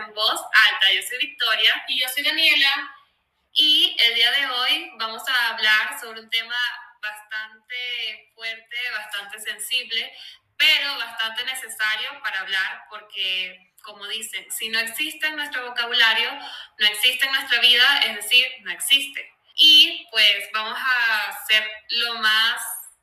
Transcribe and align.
en 0.00 0.14
voz 0.14 0.40
alta. 0.70 0.92
Yo 0.92 1.02
soy 1.02 1.18
Victoria. 1.18 1.84
Y 1.88 2.00
yo 2.00 2.08
soy 2.08 2.22
Daniela. 2.22 2.96
Y 3.52 3.96
el 4.00 4.14
día 4.14 4.30
de 4.32 4.46
hoy 4.46 4.92
vamos 4.96 5.22
a 5.28 5.48
hablar 5.48 6.00
sobre 6.00 6.20
un 6.20 6.30
tema 6.30 6.54
bastante 7.02 8.30
fuerte, 8.34 8.76
bastante 8.92 9.40
sensible, 9.40 10.12
pero 10.56 10.96
bastante 10.98 11.44
necesario 11.44 12.20
para 12.22 12.40
hablar 12.40 12.84
porque, 12.88 13.72
como 13.82 14.06
dicen, 14.06 14.46
si 14.52 14.68
no 14.68 14.78
existe 14.78 15.26
en 15.26 15.36
nuestro 15.36 15.66
vocabulario, 15.66 16.30
no 16.78 16.86
existe 16.86 17.26
en 17.26 17.32
nuestra 17.32 17.60
vida, 17.60 18.00
es 18.06 18.16
decir, 18.16 18.46
no 18.60 18.70
existe. 18.70 19.32
Y 19.54 20.06
pues 20.10 20.48
vamos 20.52 20.78
a 20.78 21.46
ser 21.48 21.68
lo 21.88 22.14
más 22.16 22.60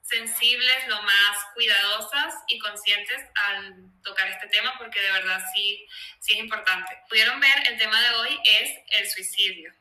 sensibles, 0.07 0.88
lo 0.88 1.02
más 1.02 1.38
cuidadosas 1.53 2.34
y 2.47 2.57
conscientes 2.59 3.25
al 3.35 3.75
tocar 4.03 4.27
este 4.30 4.47
tema 4.47 4.73
porque 4.77 5.02
de 5.02 5.11
verdad 5.11 5.43
sí, 5.53 5.85
sí 6.20 6.33
es 6.33 6.39
importante. 6.39 6.97
Pudieron 7.09 7.39
ver, 7.39 7.67
el 7.67 7.77
tema 7.77 7.99
de 8.02 8.09
hoy 8.16 8.39
es 8.43 8.71
el 8.99 9.09
suicidio. 9.09 9.73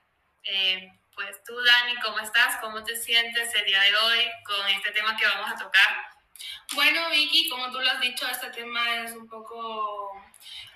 Eh, 0.43 0.93
pues 1.15 1.43
tú, 1.45 1.55
Dani, 1.63 1.95
¿cómo 2.01 2.19
estás? 2.21 2.57
¿Cómo 2.61 2.83
te 2.83 2.97
sientes 2.97 3.55
el 3.55 3.65
día 3.65 3.81
de 3.81 3.97
hoy 3.97 4.27
con 4.45 4.69
este 4.69 4.91
tema 4.91 5.17
que 5.17 5.27
vamos 5.27 5.51
a 5.51 5.57
tocar? 5.57 6.17
Bueno, 6.73 7.09
Vicky, 7.11 7.49
como 7.49 7.71
tú 7.71 7.81
lo 7.81 7.91
has 7.91 8.01
dicho, 8.01 8.29
este 8.29 8.51
tema 8.51 9.03
es 9.03 9.13
un 9.13 9.29
poco 9.29 10.11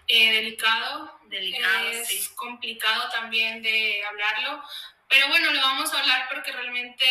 eh, 0.06 0.32
delicado. 0.32 1.18
Delicado, 1.24 1.88
es 1.90 2.28
complicado 2.30 3.10
también 3.10 3.62
de 3.62 4.02
hablarlo, 4.04 4.62
pero 5.10 5.26
bueno, 5.26 5.50
lo 5.50 5.60
vamos 5.60 5.92
a 5.92 5.98
hablar 5.98 6.28
porque 6.32 6.52
realmente 6.52 7.04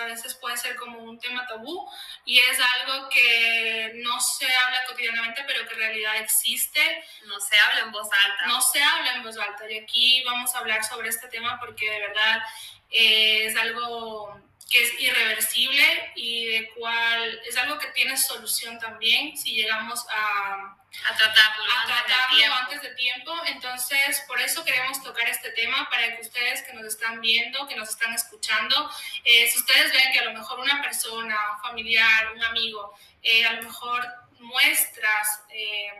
a 0.00 0.04
veces 0.06 0.34
puede 0.34 0.56
ser 0.56 0.76
como 0.76 0.98
un 1.00 1.18
tema 1.20 1.46
tabú 1.46 1.86
y 2.24 2.38
es 2.38 2.58
algo 2.58 3.06
que 3.10 3.92
no 3.96 4.18
se 4.18 4.46
habla 4.46 4.78
cotidianamente, 4.86 5.44
pero 5.46 5.68
que 5.68 5.74
en 5.74 5.80
realidad 5.80 6.16
existe. 6.16 6.80
No 7.26 7.38
se 7.38 7.54
habla 7.58 7.80
en 7.80 7.92
voz 7.92 8.08
alta. 8.10 8.46
No 8.46 8.62
se 8.62 8.82
habla 8.82 9.16
en 9.16 9.22
voz 9.24 9.36
alta. 9.36 9.70
Y 9.70 9.76
aquí 9.76 10.22
vamos 10.24 10.54
a 10.54 10.60
hablar 10.60 10.82
sobre 10.84 11.10
este 11.10 11.28
tema 11.28 11.60
porque 11.60 11.90
de 11.90 12.00
verdad 12.00 12.42
eh, 12.90 13.44
es 13.44 13.56
algo 13.56 14.40
que 14.70 14.82
es 14.82 15.00
irreversible 15.00 16.12
y 16.16 16.46
de 16.46 16.70
cual 16.70 17.40
es 17.46 17.56
algo 17.56 17.78
que 17.78 17.88
tiene 17.88 18.16
solución 18.16 18.78
también 18.78 19.36
si 19.36 19.52
llegamos 19.52 20.04
a, 20.08 20.76
a 21.08 21.16
tratarlo, 21.16 21.64
a 21.64 21.80
antes, 21.82 21.96
tratarlo 21.96 22.34
de 22.34 22.40
tiempo. 22.40 22.56
antes 22.56 22.82
de 22.82 22.94
tiempo. 22.94 23.42
Entonces, 23.46 24.24
por 24.26 24.40
eso 24.40 24.64
queremos 24.64 25.02
tocar 25.02 25.28
este 25.28 25.50
tema, 25.50 25.88
para 25.90 26.16
que 26.16 26.22
ustedes 26.22 26.62
que 26.62 26.72
nos 26.72 26.86
están 26.86 27.20
viendo, 27.20 27.68
que 27.68 27.76
nos 27.76 27.88
están 27.88 28.12
escuchando, 28.14 28.90
eh, 29.24 29.48
si 29.48 29.58
ustedes 29.58 29.92
ven 29.92 30.12
que 30.12 30.20
a 30.20 30.24
lo 30.24 30.32
mejor 30.32 30.60
una 30.60 30.82
persona, 30.82 31.36
un 31.56 31.62
familiar, 31.62 32.32
un 32.32 32.42
amigo, 32.44 32.94
eh, 33.22 33.44
a 33.44 33.52
lo 33.54 33.62
mejor 33.62 34.06
muestras 34.40 35.40
eh, 35.50 35.92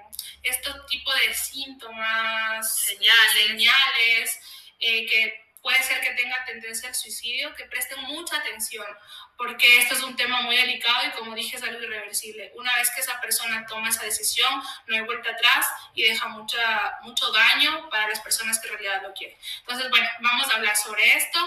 este 0.43 0.71
tipo 0.89 1.13
de 1.15 1.35
síntomas, 1.35 2.79
Señales. 2.79 3.33
señales 3.35 4.41
eh, 4.81 5.07
que 5.07 5.44
puede 5.65 5.83
ser 5.83 5.99
que 6.03 6.11
tenga 6.11 6.45
tendencia 6.45 6.91
al 6.91 6.95
suicidio, 6.95 7.55
que 7.55 7.65
presten 7.65 7.99
mucha 8.03 8.37
atención, 8.37 8.87
porque 9.35 9.79
esto 9.79 9.95
es 9.95 10.03
un 10.03 10.15
tema 10.15 10.43
muy 10.43 10.55
delicado 10.55 11.07
y 11.07 11.11
como 11.13 11.35
dije 11.35 11.57
es 11.57 11.63
algo 11.63 11.83
irreversible. 11.83 12.53
Una 12.55 12.77
vez 12.77 12.91
que 12.95 13.01
esa 13.01 13.19
persona 13.23 13.65
toma 13.65 13.89
esa 13.89 14.03
decisión, 14.03 14.63
no 14.87 14.95
hay 14.95 15.01
vuelta 15.01 15.31
atrás 15.31 15.67
y 15.95 16.03
deja 16.03 16.29
mucha, 16.29 16.99
mucho 17.01 17.33
daño 17.33 17.89
para 17.89 18.11
las 18.11 18.21
personas 18.21 18.59
que 18.59 18.69
en 18.69 18.75
realidad 18.75 19.03
lo 19.05 19.15
quieren. 19.15 19.39
Entonces, 19.61 19.89
bueno, 19.89 20.07
vamos 20.21 20.53
a 20.53 20.57
hablar 20.57 20.77
sobre 20.77 21.17
esto. 21.17 21.39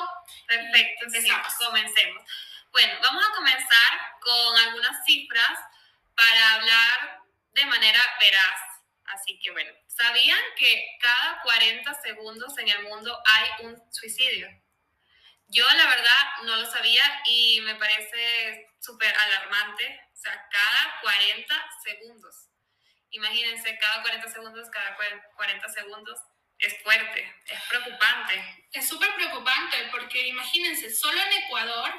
Perfecto, 0.47 1.05
sí, 1.11 1.17
Empezamos. 1.17 1.53
comencemos. 1.53 2.23
Bueno, 2.71 2.93
vamos 3.03 3.23
a 3.23 3.35
comenzar 3.35 4.19
con 4.19 4.57
algunas 4.65 5.05
cifras 5.05 5.59
para 6.15 6.53
hablar 6.55 7.21
de 7.53 7.65
manera 7.67 8.02
veraz. 8.19 8.77
Así 9.07 9.39
que 9.39 9.51
bueno, 9.51 9.71
¿sabían 9.87 10.39
que 10.57 10.97
cada 10.99 11.41
40 11.41 11.93
segundos 12.01 12.57
en 12.57 12.69
el 12.69 12.83
mundo 12.83 13.17
hay 13.25 13.65
un 13.65 13.81
suicidio? 13.91 14.49
Yo 15.47 15.65
la 15.65 15.87
verdad 15.87 16.43
no 16.43 16.57
lo 16.57 16.65
sabía 16.69 17.03
y 17.25 17.61
me 17.61 17.75
parece 17.75 18.69
súper 18.79 19.13
alarmante. 19.15 20.01
O 20.13 20.15
sea, 20.15 20.49
cada 20.51 20.99
40 21.01 21.69
segundos. 21.83 22.49
Imagínense, 23.11 23.77
cada 23.77 24.01
40 24.01 24.29
segundos, 24.29 24.69
cada 24.69 24.97
40 25.35 25.69
segundos 25.69 26.19
es 26.59 26.81
fuerte, 26.83 27.33
es 27.45 27.61
preocupante. 27.69 28.65
Es 28.73 28.89
súper 28.89 29.13
preocupante 29.15 29.77
porque 29.91 30.27
imagínense, 30.27 30.93
solo 30.93 31.19
en 31.21 31.43
Ecuador, 31.43 31.93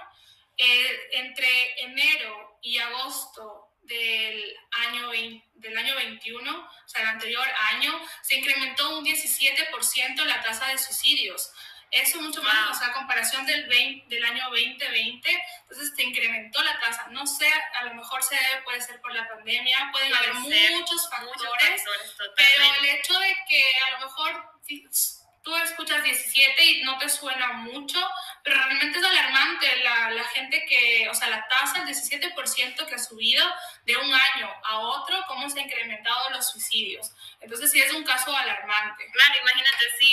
eh, 0.56 1.08
entre 1.12 1.82
enero 1.82 2.58
y 2.60 2.78
agosto 2.78 3.67
del 3.88 4.56
año, 4.70 5.08
20 5.10 5.48
del 5.54 5.76
año 5.76 5.96
21, 5.96 6.56
o 6.56 6.88
sea, 6.88 7.02
el 7.02 7.08
anterior 7.08 7.46
año, 7.72 8.00
se 8.22 8.36
incrementó 8.36 8.98
un 8.98 9.04
17% 9.04 10.24
la 10.24 10.40
tasa 10.42 10.68
de 10.68 10.78
suicidios. 10.78 11.50
Eso 11.90 12.20
mucho 12.20 12.42
más, 12.42 12.66
Wow. 12.66 12.70
o 12.72 12.74
sea, 12.74 12.88
a 12.88 12.92
comparación 12.92 13.46
del, 13.46 13.66
20 13.66 14.14
del 14.14 14.24
año 14.24 14.44
2020, 14.50 15.44
entonces 15.62 15.92
se 15.96 16.02
incrementó 16.02 16.62
la 16.62 16.78
tasa. 16.78 17.06
No 17.10 17.26
sé, 17.26 17.50
a 17.74 17.84
lo 17.84 17.94
mejor 17.94 18.22
se 18.22 18.34
debe, 18.34 18.62
puede 18.62 18.80
ser 18.82 19.00
por 19.00 19.14
la 19.14 19.26
pandemia, 19.26 19.88
pueden 19.90 20.12
Puede 20.12 20.28
haber 20.28 20.34
muchos 20.34 21.08
factores, 21.08 21.32
Muchos 21.32 22.14
factores, 22.14 22.34
pero 22.36 22.74
el 22.78 22.84
hecho 22.86 23.18
de 23.18 23.36
que 23.48 23.62
a 23.86 23.90
lo 23.92 24.06
mejor 24.06 24.52
tú 25.48 25.56
escuchas 25.56 26.04
17 26.04 26.62
y 26.62 26.82
no 26.82 26.98
te 26.98 27.08
suena 27.08 27.54
mucho, 27.54 27.98
pero 28.44 28.56
realmente 28.56 28.98
es 28.98 29.04
alarmante 29.04 29.76
la, 29.82 30.10
la 30.10 30.24
gente 30.24 30.66
que, 30.68 31.08
o 31.08 31.14
sea, 31.14 31.30
la 31.30 31.48
tasa, 31.48 31.80
el 31.80 31.88
17% 31.88 32.86
que 32.86 32.94
ha 32.94 32.98
subido 32.98 33.46
de 33.86 33.96
un 33.96 34.12
año 34.12 34.52
a 34.62 34.78
otro, 34.80 35.24
cómo 35.26 35.48
se 35.48 35.60
han 35.60 35.66
incrementado 35.66 36.28
los 36.30 36.50
suicidios. 36.50 37.12
Entonces 37.40 37.72
sí 37.72 37.80
es 37.80 37.94
un 37.94 38.04
caso 38.04 38.36
alarmante. 38.36 39.10
Claro, 39.10 39.40
imagínate, 39.40 39.86
si, 39.98 40.12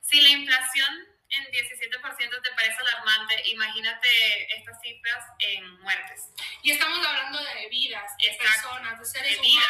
si 0.00 0.20
la 0.22 0.28
inflación 0.30 1.06
en 1.28 1.44
17% 1.44 2.42
te 2.42 2.50
parece 2.50 2.76
alarmante, 2.80 3.48
imagínate 3.50 4.56
estas 4.56 4.80
cifras 4.80 5.24
en 5.38 5.80
muertes. 5.82 6.30
Y 6.62 6.72
estamos 6.72 7.06
hablando 7.06 7.38
de 7.38 7.68
vidas, 7.68 8.10
de 8.18 8.26
Exacto. 8.26 8.70
personas, 8.70 8.98
de 8.98 9.04
seres 9.04 9.36
De 9.36 9.40
vida. 9.40 9.62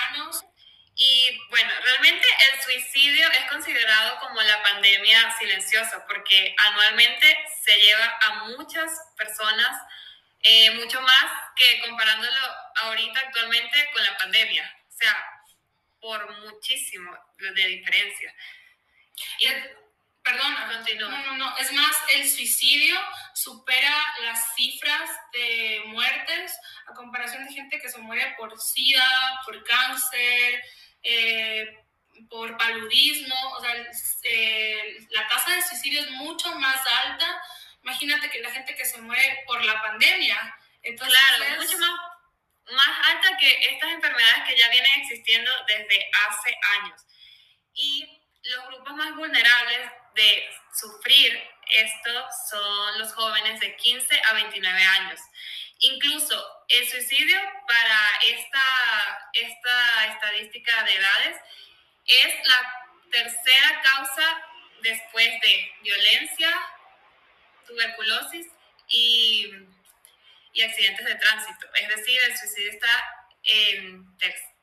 Y 0.97 1.41
bueno, 1.50 1.71
realmente 1.82 2.27
el 2.53 2.62
suicidio 2.62 3.28
es 3.32 3.50
considerado 3.50 4.19
como 4.21 4.41
la 4.43 4.62
pandemia 4.62 5.37
silenciosa 5.38 6.05
porque 6.06 6.55
anualmente 6.56 7.37
se 7.65 7.77
lleva 7.77 8.19
a 8.22 8.34
muchas 8.44 8.91
personas, 9.16 9.77
eh, 10.41 10.71
mucho 10.72 11.00
más 11.00 11.32
que 11.56 11.81
comparándolo 11.81 12.38
ahorita 12.77 13.21
actualmente 13.21 13.91
con 13.93 14.05
la 14.05 14.16
pandemia. 14.19 14.77
O 14.88 14.93
sea, 14.97 15.16
por 16.00 16.31
muchísimo 16.43 17.16
de 17.38 17.66
diferencia. 17.66 18.34
Y 19.41 19.47
Perdona, 20.25 20.72
Continúa. 20.72 21.11
No, 21.11 21.22
no, 21.22 21.37
no. 21.37 21.56
Es 21.59 21.71
más, 21.72 21.94
el 22.15 22.26
suicidio 22.26 22.99
supera 23.34 23.94
las 24.22 24.55
cifras 24.55 25.11
de 25.34 25.82
muertes 25.88 26.59
a 26.87 26.94
comparación 26.94 27.44
de 27.44 27.53
gente 27.53 27.78
que 27.78 27.91
se 27.91 27.99
muere 27.99 28.34
por 28.38 28.59
SIDA, 28.59 29.06
por 29.44 29.62
cáncer, 29.65 30.65
eh, 31.04 31.84
por 32.28 32.56
paludismo. 32.56 33.34
O 33.56 33.60
sea, 33.60 33.75
eh, 34.25 35.06
la 35.10 35.28
tasa 35.28 35.54
de 35.54 35.62
suicidio 35.62 36.00
es 36.00 36.10
mucho 36.12 36.53
más 36.56 36.81
alta. 37.04 37.42
Imagínate 37.82 38.31
que 38.31 38.41
la 38.41 38.50
gente 38.50 38.75
que 38.75 38.84
se 38.84 38.98
muere 39.00 39.43
por 39.47 39.62
la 39.64 39.81
pandemia. 39.82 40.56
Entonces, 40.82 41.19
Claro, 41.19 41.44
es- 41.44 41.59
mucho 41.66 41.78
más, 41.78 42.00
más 42.72 43.06
alta 43.09 43.37
que 43.38 43.50
estas 43.72 43.91
enfermedades 43.91 44.48
que 44.48 44.56
ya 44.59 44.69
vienen 44.70 44.91
existiendo 45.03 45.50
desde 45.66 46.10
hace 46.26 46.56
años. 46.81 47.00
Y 47.75 48.20
los 48.44 48.66
grupos 48.69 48.94
más 48.94 49.14
vulnerables 49.16 49.91
de 50.14 50.48
sufrir 50.75 51.43
esto 51.70 52.26
son 52.50 52.99
los 52.99 53.12
jóvenes 53.14 53.58
de 53.61 53.75
15 53.76 54.20
a 54.25 54.32
29 54.34 54.82
años. 54.82 55.20
Incluso 55.92 56.36
el 56.69 56.88
suicidio 56.88 57.38
para 57.66 58.00
esta, 58.26 59.31
esta 59.32 60.06
estadística 60.06 60.82
de 60.84 60.94
edades 60.94 61.36
es 62.06 62.34
la 62.48 62.88
tercera 63.10 63.82
causa 63.82 64.42
después 64.82 65.28
de 65.40 65.72
violencia, 65.82 66.50
tuberculosis 67.66 68.46
y 68.88 69.50
y 70.56 70.62
accidentes 70.62 71.04
de 71.04 71.16
tránsito. 71.16 71.66
Es 71.75 71.88
decir, 71.88 72.20
el 72.26 72.38
suicidio 72.38 72.70
está 72.70 73.04
en, 73.42 74.06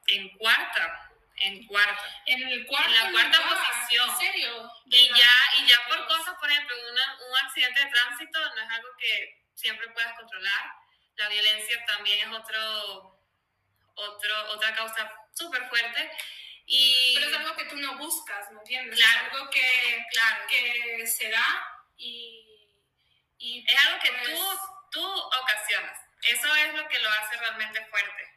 en 0.07 0.29
cuarta, 0.37 1.11
en 1.35 1.67
cuarta. 1.67 2.21
en 2.27 2.47
el 2.47 2.65
cuarto 2.65 2.89
en 2.89 2.95
la 2.95 3.11
cuarta 3.11 3.37
lugar, 3.41 3.57
posición. 3.73 4.09
En 4.09 4.17
serio. 4.17 4.71
Y 4.85 5.09
ya, 5.09 5.31
y 5.57 5.67
ya 5.67 5.85
por 5.89 6.07
cosas, 6.07 6.33
por 6.39 6.49
ejemplo, 6.49 6.77
una- 6.93 7.17
un 7.27 7.45
accidente 7.45 7.83
de 7.83 7.91
tránsito 7.91 8.39
no 8.39 8.61
es 8.61 8.69
algo 8.69 8.87
que 8.97 9.37
siempre 9.53 9.89
puedas 9.89 10.13
controlar. 10.17 10.71
La 11.15 11.29
violencia 11.29 11.85
también 11.85 12.27
es 12.27 12.35
otro, 12.35 13.19
otro, 13.95 14.51
otra 14.51 14.75
causa 14.75 15.11
súper 15.33 15.67
fuerte. 15.69 16.11
Y 16.65 17.15
Pero 17.15 17.29
es 17.29 17.37
algo 17.37 17.55
que 17.55 17.65
tú 17.65 17.75
no 17.77 17.97
buscas, 17.97 18.51
¿me 18.51 18.59
entiendes? 18.59 18.97
Claro. 18.97 19.27
Es 19.27 19.33
algo 19.33 19.49
que, 19.49 20.05
claro, 20.11 20.47
que 20.47 21.07
se 21.07 21.29
da 21.29 21.65
y, 21.97 22.69
y 23.37 23.65
es 23.67 23.85
algo 23.85 23.99
que 24.01 24.11
pues, 24.11 24.29
tú, 24.29 24.39
tú 24.91 25.03
ocasionas. 25.03 25.99
Eso 26.23 26.55
es 26.55 26.73
lo 26.73 26.87
que 26.87 26.99
lo 26.99 27.09
hace 27.09 27.37
realmente 27.37 27.85
fuerte. 27.87 28.31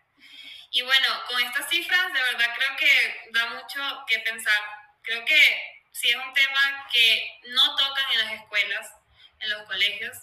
Y 0.71 0.83
bueno, 0.83 1.09
con 1.29 1.41
estas 1.41 1.69
cifras, 1.69 2.13
de 2.13 2.21
verdad 2.21 2.53
creo 2.57 2.77
que 2.77 3.31
da 3.31 3.47
mucho 3.51 4.05
que 4.09 4.19
pensar. 4.21 4.59
Creo 5.03 5.25
que 5.25 5.81
sí 5.93 6.11
es 6.11 6.17
un 6.17 6.35
tema 6.35 6.89
que 6.93 7.41
no 7.45 7.77
tocan 7.77 8.11
en 8.13 8.19
las 8.19 8.33
escuelas, 8.33 8.91
en 9.39 9.51
los 9.51 9.63
colegios. 9.65 10.17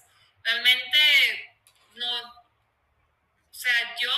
Realmente 0.43 1.57
no, 1.93 2.40
o 3.51 3.53
sea, 3.53 3.95
yo, 4.01 4.11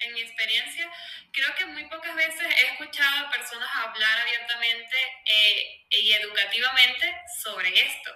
en 0.00 0.12
mi 0.12 0.20
experiencia, 0.20 0.90
creo 1.32 1.54
que 1.54 1.66
muy 1.66 1.84
pocas 1.88 2.14
veces 2.14 2.46
he 2.46 2.72
escuchado 2.72 3.26
a 3.26 3.30
personas 3.30 3.68
hablar 3.74 4.20
abiertamente 4.20 4.96
eh, 5.24 5.86
y 5.90 6.12
educativamente 6.12 7.14
sobre 7.42 7.68
esto. 7.68 8.10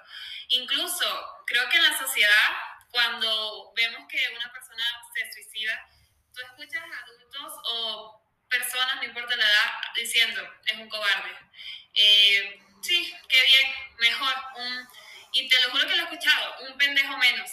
Incluso 0.49 1.43
creo 1.47 1.69
que 1.69 1.79
en 1.79 1.85
la 1.85 1.99
sociedad, 1.99 2.49
cuando 2.91 3.73
vemos 3.75 4.07
que 4.09 4.29
una 4.29 4.53
persona 4.53 4.85
se 5.15 5.33
suicida, 5.33 5.89
tú 6.35 6.41
escuchas 6.43 6.85
adultos 7.03 7.53
o 7.65 8.23
personas, 8.49 8.97
no 8.97 9.05
importa 9.05 9.37
la 9.37 9.45
edad, 9.45 9.73
diciendo, 9.95 10.43
es 10.67 10.75
un 10.75 10.89
cobarde. 10.89 11.37
Eh, 11.95 12.61
sí, 12.83 13.15
qué 13.29 13.43
bien, 13.43 13.75
mejor. 13.99 14.35
Un, 14.57 14.89
y 15.33 15.49
te 15.49 15.61
lo 15.61 15.71
juro 15.71 15.87
que 15.87 15.97
lo 15.97 16.03
he 16.03 16.05
escuchado, 16.05 16.55
un 16.69 16.79
pendejo 16.79 17.17
menos. 17.17 17.51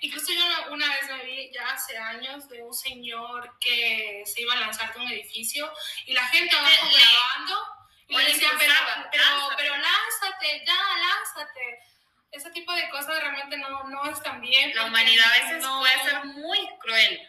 Incluso 0.00 0.32
yo 0.32 0.72
una 0.72 0.86
vez 0.88 1.08
me 1.08 1.24
vi 1.24 1.50
ya 1.52 1.70
hace 1.70 1.96
años 1.96 2.48
de 2.48 2.62
un 2.62 2.74
señor 2.74 3.58
que 3.60 4.22
se 4.26 4.42
iba 4.42 4.54
a 4.54 4.60
lanzar 4.60 4.92
de 4.92 5.00
un 5.00 5.10
edificio 5.10 5.72
y 6.06 6.12
la 6.12 6.26
gente 6.28 6.56
abajo 6.56 6.88
grabando 6.92 7.80
y 8.10 8.16
le 8.16 8.24
decía, 8.24 8.50
pero, 8.58 8.74
pero, 9.56 9.76
lánzate, 9.76 10.64
ya, 10.66 10.74
lánzate. 10.74 11.78
Ese 12.32 12.50
tipo 12.50 12.72
de 12.72 12.88
cosas 12.90 13.20
realmente 13.20 13.56
no, 13.56 13.84
no 13.84 14.04
están 14.10 14.40
bien. 14.40 14.74
La 14.74 14.86
humanidad 14.86 15.26
a 15.26 15.44
veces 15.44 15.64
puede 15.64 16.02
ser 16.02 16.24
muy 16.24 16.58
cruel, 16.80 17.28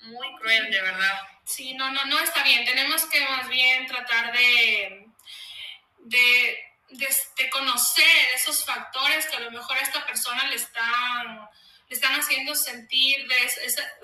muy 0.00 0.36
cruel, 0.36 0.70
de 0.70 0.82
verdad. 0.82 1.20
Sí, 1.44 1.74
no, 1.74 1.90
no, 1.90 2.04
no 2.06 2.18
está 2.18 2.42
bien. 2.42 2.64
Tenemos 2.64 3.06
que 3.06 3.20
más 3.20 3.48
bien 3.48 3.86
tratar 3.86 4.32
de, 4.32 5.06
de, 5.98 6.58
de, 6.88 7.50
conocer 7.50 8.28
esos 8.34 8.64
factores 8.64 9.26
que 9.26 9.36
a 9.36 9.40
lo 9.40 9.52
mejor 9.52 9.76
a 9.76 9.80
esta 9.80 10.04
persona 10.06 10.44
le 10.48 10.56
están, 10.56 11.48
le 11.88 11.94
están 11.94 12.18
haciendo 12.18 12.54
sentir 12.54 13.26
de 13.28 13.36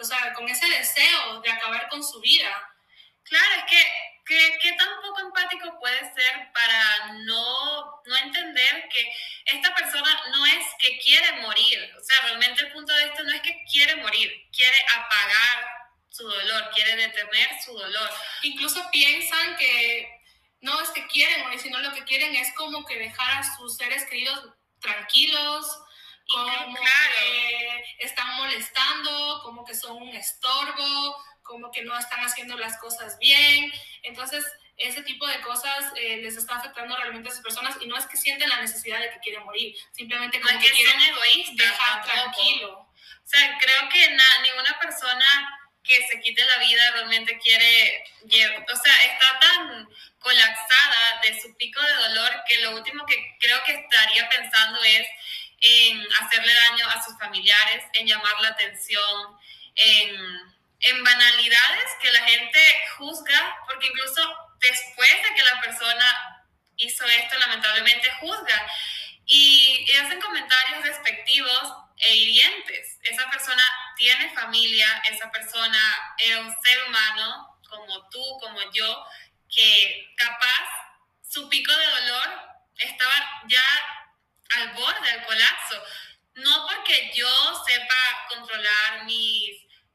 o 0.01 0.05
sea, 0.05 0.33
con 0.35 0.49
ese 0.49 0.67
deseo 0.69 1.41
de 1.41 1.51
acabar 1.51 1.89
con 1.89 2.03
su 2.03 2.21
vida. 2.21 2.69
Claro, 3.25 3.55
es 3.57 3.65
que 3.71 4.13
¿Qué, 4.25 4.59
¿qué, 4.63 4.73
tan 4.75 4.89
poco 5.03 5.21
empático 5.21 5.81
puede 5.81 5.99
ser 6.15 6.53
para 6.55 7.13
no, 7.25 8.03
no 8.07 8.17
entender 8.19 8.89
que 8.89 9.13
esta 9.47 9.75
persona 9.75 10.23
no 10.31 10.47
es 10.47 10.65
que 10.79 10.97
quiere 11.01 11.33
morir? 11.41 11.93
O 12.01 12.05
sea, 12.05 12.23
realmente 12.23 12.63
el 12.63 12.73
punto 12.73 12.93
de 12.95 13.07
esto 13.07 13.25
no 13.25 13.33
es 13.33 13.43
que 13.43 13.65
quiere 13.69 13.97
morir, 13.97 14.33
quiere 14.55 14.77
apagar 14.95 15.67
su 16.09 16.23
dolor, 16.23 16.71
quiere 16.73 16.95
detener 16.95 17.49
su 17.65 17.73
dolor. 17.73 18.11
Incluso 18.43 18.89
piensan 18.93 19.57
que 19.57 20.09
no 20.61 20.81
es 20.81 20.91
que 20.91 21.07
quieren 21.09 21.43
morir, 21.43 21.59
sino 21.59 21.81
lo 21.81 21.93
que 21.93 22.05
quieren 22.05 22.37
es 22.37 22.55
como 22.55 22.85
que 22.85 22.99
dejar 22.99 23.41
a 23.41 23.57
sus 23.57 23.77
seres 23.77 24.05
queridos 24.05 24.51
tranquilos, 24.81 25.67
como 26.29 26.75
que 26.75 27.85
están 27.99 28.37
molestando, 28.37 29.41
como 29.43 29.65
que 29.65 29.75
son 29.75 29.97
un 29.97 30.09
estorbo, 30.09 31.17
como 31.43 31.71
que 31.71 31.83
no 31.83 31.97
están 31.99 32.21
haciendo 32.21 32.57
las 32.57 32.79
cosas 32.79 33.19
bien. 33.19 33.73
Entonces, 34.03 34.45
ese 34.77 35.03
tipo 35.03 35.27
de 35.27 35.41
cosas 35.41 35.93
eh, 35.97 36.19
les 36.19 36.37
está 36.37 36.57
afectando 36.57 36.97
realmente 36.97 37.29
a 37.29 37.33
esas 37.33 37.45
personas 37.45 37.77
y 37.81 37.87
no 37.87 37.97
es 37.97 38.07
que 38.07 38.17
sienten 38.17 38.49
la 38.49 38.61
necesidad 38.61 39.01
de 39.01 39.11
que 39.11 39.21
quieren 39.21 39.45
morir, 39.45 39.77
simplemente 39.93 40.41
como 40.41 40.59
que, 40.59 40.71
quieren 40.71 41.57
dejar 41.57 42.05
tranquilo. 42.05 42.79
O 42.79 43.27
sea, 43.27 43.59
creo 43.59 43.89
que 43.89 44.09
ninguna 44.09 44.79
persona 44.81 45.59
que 45.85 46.07
se 46.07 46.21
quite 46.21 46.45
la 46.45 46.59
vida 46.59 46.91
realmente 46.93 47.39
quiere, 47.39 48.05
o 48.25 48.77
sea, 48.77 49.05
está 49.05 49.39
tan 49.41 49.89
colapsada 50.19 51.21
de 51.23 51.41
su 51.41 51.55
pico 51.57 51.81
de 51.83 51.93
dolor 51.93 52.31
que 52.49 52.61
lo 52.61 52.77
último 52.77 53.05
que 53.07 53.37
creo 53.41 53.63
que 53.65 53.75
estaría 53.75 54.29
pensando 54.29 54.83
es 54.85 55.07
en 55.63 56.07
hacerle 56.21 56.53
daño 56.53 56.89
a 56.89 57.03
sus 57.03 57.17
familiares, 57.19 57.85
en 57.95 58.07
llamar 58.07 58.41
la 58.41 58.49
atención, 58.49 59.39
en, 59.77 60.15
en 60.81 61.05
banalidades 61.05 61.85
que 62.01 62.13
la 62.13 62.25
gente 62.25 62.81
juzga, 62.99 63.57
porque 63.67 63.87
incluso 63.87 64.37
después 64.61 65.11
de 65.23 65.35
que 65.35 65.43
la 65.43 65.61
persona 65.61 66.43
hizo 66.77 67.05
esto, 67.07 67.39
lamentablemente 67.39 68.11
juzga 68.21 68.67
y, 69.25 69.87
y 69.89 69.97
hacen 69.97 70.21
comentarios 70.21 70.83
despectivos 70.83 71.75
e 71.97 72.17
hirientes. 72.17 72.99
Esa 73.05 73.31
persona 73.31 73.63
tiene 73.97 74.35
familia, 74.35 75.03
esa 75.11 75.31
persona 75.31 76.15
era 76.19 76.41
un 76.41 76.55
ser 76.63 76.85
humano 76.85 77.59
como 77.69 78.09
tú, 78.11 78.39
como 78.41 78.61
yo, 78.73 79.07
que 79.49 80.13
capaz 80.17 80.69
su 81.29 81.49
pico 81.49 81.73
de 81.73 81.87
dolor 81.87 82.53
estaba 82.79 83.43
ya 83.47 83.63
al 84.51 84.73
borde 84.75 85.11
del 85.11 85.25
colapso. 85.25 85.83
No 86.35 86.67
porque 86.67 87.13
yo 87.15 87.65
sepa 87.67 88.27
controlar 88.29 89.05
mis, 89.05 89.51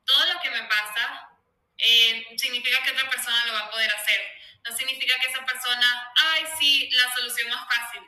todo 0.05 0.33
lo 0.33 0.39
que 0.39 0.49
me 0.49 0.63
pasa, 0.63 1.29
eh, 1.77 2.27
significa 2.37 2.81
que 2.83 2.91
otra 2.91 3.09
persona 3.09 3.45
lo 3.45 3.53
va 3.53 3.59
a 3.61 3.71
poder 3.71 3.91
hacer. 3.93 4.21
No 4.63 4.75
significa 4.75 5.17
que 5.19 5.27
esa 5.27 5.45
persona, 5.45 6.11
ay, 6.15 6.45
sí, 6.59 6.89
la 6.91 7.13
solución 7.13 7.49
más 7.49 7.67
fácil 7.67 8.01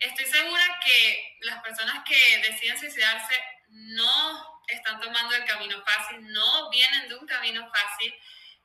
Estoy 0.00 0.24
segura 0.24 0.80
que 0.82 1.36
las 1.42 1.62
personas 1.62 2.02
que 2.08 2.38
deciden 2.38 2.78
suicidarse 2.78 3.34
no 3.68 4.62
están 4.66 4.98
tomando 4.98 5.36
el 5.36 5.44
camino 5.44 5.84
fácil, 5.84 6.26
no 6.32 6.70
vienen 6.70 7.06
de 7.06 7.16
un 7.16 7.26
camino 7.26 7.70
fácil. 7.70 8.14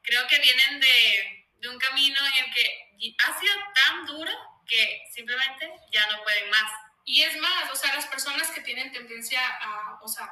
Creo 0.01 0.25
que 0.27 0.39
vienen 0.39 0.79
de, 0.79 1.49
de 1.57 1.67
un 1.67 1.77
camino 1.77 2.17
en 2.25 2.45
el 2.45 2.53
que 2.53 3.15
ha 3.19 3.37
sido 3.37 3.53
tan 3.73 4.05
duro 4.05 4.31
que 4.65 5.03
simplemente 5.13 5.69
ya 5.91 6.07
no 6.07 6.23
pueden 6.23 6.49
más. 6.49 6.71
Y 7.05 7.21
es 7.21 7.37
más, 7.39 7.71
o 7.71 7.75
sea, 7.75 7.95
las 7.95 8.07
personas 8.07 8.49
que 8.51 8.61
tienen 8.61 8.91
tendencia 8.91 9.39
a, 9.61 9.99
o 10.01 10.07
sea, 10.07 10.29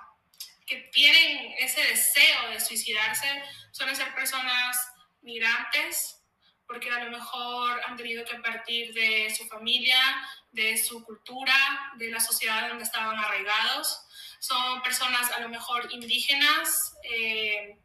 que 0.65 0.77
tienen 0.91 1.53
ese 1.59 1.81
deseo 1.83 2.49
de 2.49 2.59
suicidarse, 2.59 3.43
suelen 3.71 3.95
ser 3.95 4.13
personas 4.15 4.77
migrantes, 5.21 6.19
porque 6.67 6.89
a 6.89 7.03
lo 7.03 7.11
mejor 7.11 7.81
han 7.85 7.95
tenido 7.95 8.25
que 8.25 8.35
partir 8.39 8.93
de 8.93 9.33
su 9.35 9.45
familia, 9.47 9.99
de 10.51 10.77
su 10.77 11.03
cultura, 11.03 11.55
de 11.97 12.09
la 12.09 12.19
sociedad 12.19 12.69
donde 12.69 12.83
estaban 12.83 13.17
arraigados. 13.17 14.05
Son 14.39 14.81
personas 14.81 15.31
a 15.31 15.39
lo 15.39 15.49
mejor 15.49 15.87
indígenas 15.91 16.95
eh, 17.03 17.77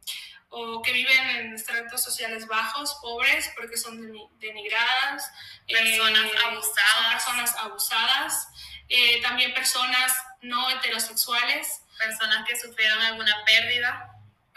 o 0.49 0.81
que 0.81 0.91
viven 0.91 1.29
en 1.29 1.53
estratos 1.53 2.03
sociales 2.03 2.47
bajos, 2.47 2.97
pobres, 3.01 3.51
porque 3.55 3.77
son 3.77 3.99
denigradas. 4.39 5.31
Personas 5.67 6.25
eh, 6.25 6.37
abusadas. 6.45 7.13
personas 7.13 7.55
abusadas. 7.57 8.47
Eh, 8.89 9.21
también 9.21 9.53
personas 9.53 10.13
no 10.41 10.69
heterosexuales. 10.69 11.81
Personas 11.97 12.47
que 12.47 12.57
sufrieron 12.57 13.01
alguna 13.01 13.43
pérdida 13.45 14.09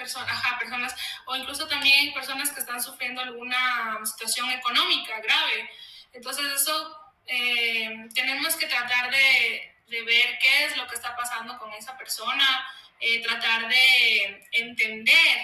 ajá, 0.05 0.59
personas, 0.59 0.95
o 1.27 1.37
incluso 1.37 1.67
también 1.69 2.13
personas 2.13 2.51
que 2.51 2.61
están 2.61 2.83
sufriendo 2.83 3.21
alguna 3.21 3.99
situación 4.05 4.51
económica 4.51 5.21
grave. 5.21 5.71
Entonces 6.13 6.45
eso 6.61 6.97
eh, 7.27 8.09
tenemos 8.15 8.57
que 8.57 8.67
tratar 8.67 9.11
de, 9.11 9.75
de, 9.89 10.03
ver 10.03 10.39
qué 10.41 10.65
es 10.65 10.77
lo 10.77 10.87
que 10.87 10.95
está 10.95 11.17
pasando 11.17 11.59
con 11.59 11.73
esa 11.75 11.97
persona, 11.97 12.67
eh, 13.01 13.23
tratar 13.23 13.69
de 13.69 14.49
entender 14.53 15.39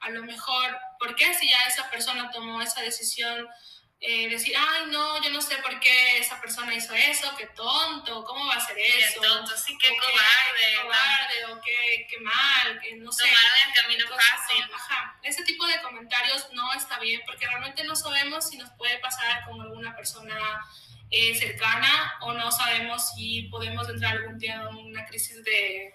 a 0.00 0.10
lo 0.10 0.22
mejor 0.22 0.78
por 0.98 1.14
qué 1.16 1.34
si 1.34 1.48
ya 1.48 1.60
esa 1.60 1.90
persona 1.90 2.30
tomó 2.30 2.60
esa 2.60 2.82
decisión 2.82 3.48
eh, 4.00 4.28
decir, 4.28 4.54
ay, 4.56 4.86
no, 4.90 5.22
yo 5.22 5.30
no 5.30 5.40
sé 5.40 5.56
por 5.56 5.80
qué 5.80 6.18
esa 6.18 6.40
persona 6.40 6.74
hizo 6.74 6.92
eso, 6.94 7.34
qué 7.38 7.46
tonto, 7.46 8.22
¿cómo 8.24 8.46
va 8.46 8.54
a 8.54 8.66
ser 8.66 8.78
eso? 8.78 9.20
Qué 9.20 9.28
tonto, 9.28 9.56
sí, 9.56 9.76
qué 9.78 9.88
cobarde. 9.88 10.58
Qué 10.58 10.82
cobarde, 10.82 11.44
o 11.46 11.60
qué, 11.62 12.06
qué, 12.10 12.20
mal, 12.20 12.80
que 12.82 12.96
no 12.96 13.10
sé. 13.10 13.24
Tomaron 13.24 13.68
el 13.68 13.74
camino 13.74 14.08
fácil. 14.08 14.64
Ajá, 14.74 15.18
ese 15.22 15.42
tipo 15.44 15.66
de 15.66 15.80
comentarios 15.80 16.48
no 16.52 16.72
está 16.74 16.98
bien 16.98 17.22
porque 17.24 17.46
realmente 17.46 17.84
no 17.84 17.96
sabemos 17.96 18.48
si 18.48 18.58
nos 18.58 18.70
puede 18.72 18.98
pasar 18.98 19.44
con 19.46 19.60
alguna 19.60 19.96
persona 19.96 20.36
eh, 21.10 21.34
cercana 21.34 22.14
o 22.20 22.32
no 22.32 22.50
sabemos 22.50 23.14
si 23.14 23.42
podemos 23.44 23.88
entrar 23.88 24.16
algún 24.16 24.38
día 24.38 24.56
en 24.56 24.76
una 24.76 25.06
crisis 25.06 25.42
de 25.44 25.94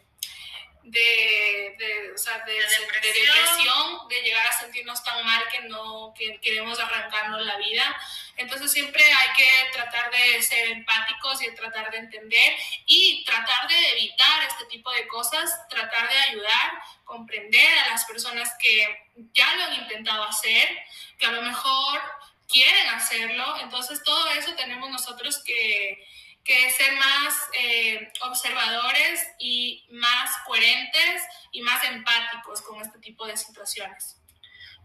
de, 0.84 1.76
de, 1.78 2.12
o 2.14 2.18
sea, 2.18 2.40
de, 2.40 2.54
depresión. 2.54 4.08
de, 4.08 4.22
llegar 4.22 4.48
a 4.48 4.60
sentirnos 4.60 5.04
tan 5.04 5.26
mal 5.26 5.44
que 5.52 5.62
no 5.62 6.14
que 6.18 6.40
queremos 6.42 6.80
arrancarnos 6.80 7.42
la 7.42 7.58
vida. 7.58 7.96
Entonces 8.38 8.72
siempre 8.72 9.04
hay 9.04 9.34
que 9.36 9.50
tratar 9.74 10.10
de 10.12 10.42
ser 10.42 10.70
empáticos 10.70 11.42
y 11.42 11.54
tratar 11.56 11.92
de 11.92 11.98
entender 11.98 12.54
y 12.86 13.24
tratar 13.26 13.68
de 13.68 13.92
evitar 13.92 14.44
este 14.44 14.66
tipo 14.66 14.92
de 14.92 15.08
cosas, 15.08 15.68
tratar 15.70 16.10
de 16.10 16.18
ayudar, 16.18 16.72
comprender 17.04 17.80
a 17.80 17.90
las 17.90 18.06
personas 18.06 18.50
que 18.60 19.10
ya 19.34 19.54
lo 19.56 19.64
han 19.64 19.74
intentado 19.82 20.24
hacer, 20.24 20.70
que 21.18 21.26
a 21.26 21.32
lo 21.32 21.42
mejor 21.42 22.02
quieren 22.48 22.88
hacerlo. 22.88 23.58
Entonces 23.62 24.02
todo 24.04 24.30
eso 24.32 24.54
tenemos 24.56 24.90
nosotros 24.90 25.44
que 25.44 26.04
que 26.44 26.72
ser 26.72 26.94
más 26.94 27.36
eh, 27.54 28.12
observadores 28.22 29.22
y 29.40 29.86
más 29.92 30.32
coherentes 30.46 31.22
y 31.52 31.62
más 31.62 31.84
empáticos 31.84 32.62
con 32.62 32.82
este 32.82 33.00
tipo 33.00 33.26
de 33.28 33.38
situaciones. 33.38 34.16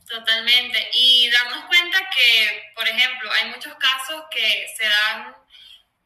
Totalmente. 0.08 0.90
Y 0.92 1.30
darnos 1.30 1.64
cuenta 1.64 1.98
que, 2.14 2.62
por 2.74 2.86
ejemplo, 2.86 3.32
hay 3.32 3.48
muchos 3.50 3.74
casos 3.76 4.24
que 4.30 4.66
se 4.76 4.86
dan 4.86 5.34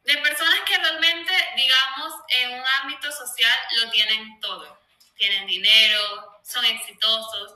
de 0.03 0.17
personas 0.17 0.59
que 0.65 0.77
realmente, 0.77 1.33
digamos, 1.55 2.13
en 2.39 2.53
un 2.53 2.63
ámbito 2.81 3.11
social 3.11 3.59
lo 3.77 3.91
tienen 3.91 4.39
todo. 4.39 4.79
Tienen 5.15 5.45
dinero, 5.47 6.41
son 6.43 6.63
exitosos, 6.65 7.53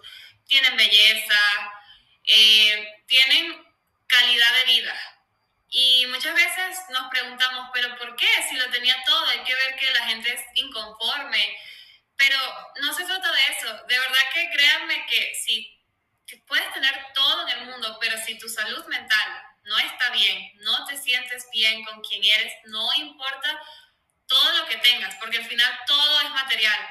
tienen 0.48 0.76
belleza, 0.76 1.40
eh, 2.26 3.04
tienen 3.08 3.66
calidad 4.08 4.54
de 4.56 4.66
vida. 4.66 5.13
Y 5.76 6.06
muchas 6.06 6.36
veces 6.36 6.78
nos 6.90 7.10
preguntamos, 7.10 7.72
pero 7.74 7.98
¿por 7.98 8.16
qué? 8.16 8.28
Si 8.48 8.56
lo 8.58 8.70
tenía 8.70 8.96
todo, 9.08 9.26
hay 9.26 9.40
que 9.40 9.56
ver 9.56 9.76
que 9.76 9.90
la 9.90 10.06
gente 10.06 10.32
es 10.32 10.42
inconforme. 10.54 11.58
Pero 12.16 12.38
no 12.84 12.94
se 12.94 13.04
trata 13.04 13.32
de 13.32 13.42
eso. 13.42 13.74
De 13.88 13.98
verdad 14.00 14.22
que 14.32 14.52
créanme 14.52 15.04
que 15.08 15.34
si 15.34 15.84
puedes 16.48 16.72
tener 16.74 16.94
todo 17.16 17.48
en 17.48 17.58
el 17.58 17.66
mundo, 17.66 17.98
pero 18.00 18.16
si 18.24 18.38
tu 18.38 18.48
salud 18.48 18.86
mental 18.86 19.44
no 19.64 19.80
está 19.80 20.12
bien, 20.12 20.52
no 20.58 20.86
te 20.86 20.96
sientes 20.96 21.48
bien 21.52 21.84
con 21.86 22.02
quien 22.02 22.24
eres, 22.24 22.54
no 22.66 22.94
importa 22.94 23.60
todo 24.28 24.58
lo 24.58 24.68
que 24.68 24.78
tengas, 24.78 25.16
porque 25.16 25.38
al 25.38 25.46
final 25.46 25.80
todo 25.88 26.22
es 26.22 26.30
material. 26.30 26.88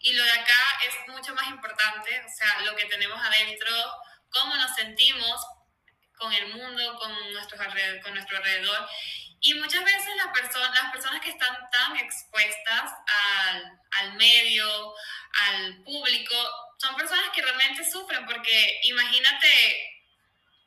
Y 0.00 0.14
lo 0.14 0.24
de 0.24 0.32
acá 0.32 0.80
es 0.84 1.14
mucho 1.14 1.32
más 1.36 1.46
importante, 1.46 2.24
o 2.26 2.28
sea, 2.28 2.60
lo 2.62 2.74
que 2.74 2.86
tenemos 2.86 3.22
adentro, 3.24 3.70
cómo 4.30 4.56
nos 4.56 4.74
sentimos 4.74 5.40
con 6.20 6.32
el 6.32 6.54
mundo, 6.54 6.98
con, 6.98 7.32
nuestros 7.32 7.60
alrededor, 7.60 8.02
con 8.02 8.14
nuestro 8.14 8.36
alrededor. 8.36 8.88
Y 9.40 9.54
muchas 9.54 9.82
veces 9.82 10.14
las 10.16 10.28
personas, 10.38 10.70
las 10.74 10.92
personas 10.92 11.20
que 11.22 11.30
están 11.30 11.56
tan 11.72 11.96
expuestas 11.96 12.92
al, 13.06 13.80
al 13.92 14.12
medio, 14.14 14.94
al 15.48 15.82
público, 15.82 16.36
son 16.78 16.94
personas 16.94 17.30
que 17.34 17.42
realmente 17.42 17.90
sufren, 17.90 18.24
porque 18.26 18.80
imagínate 18.84 20.02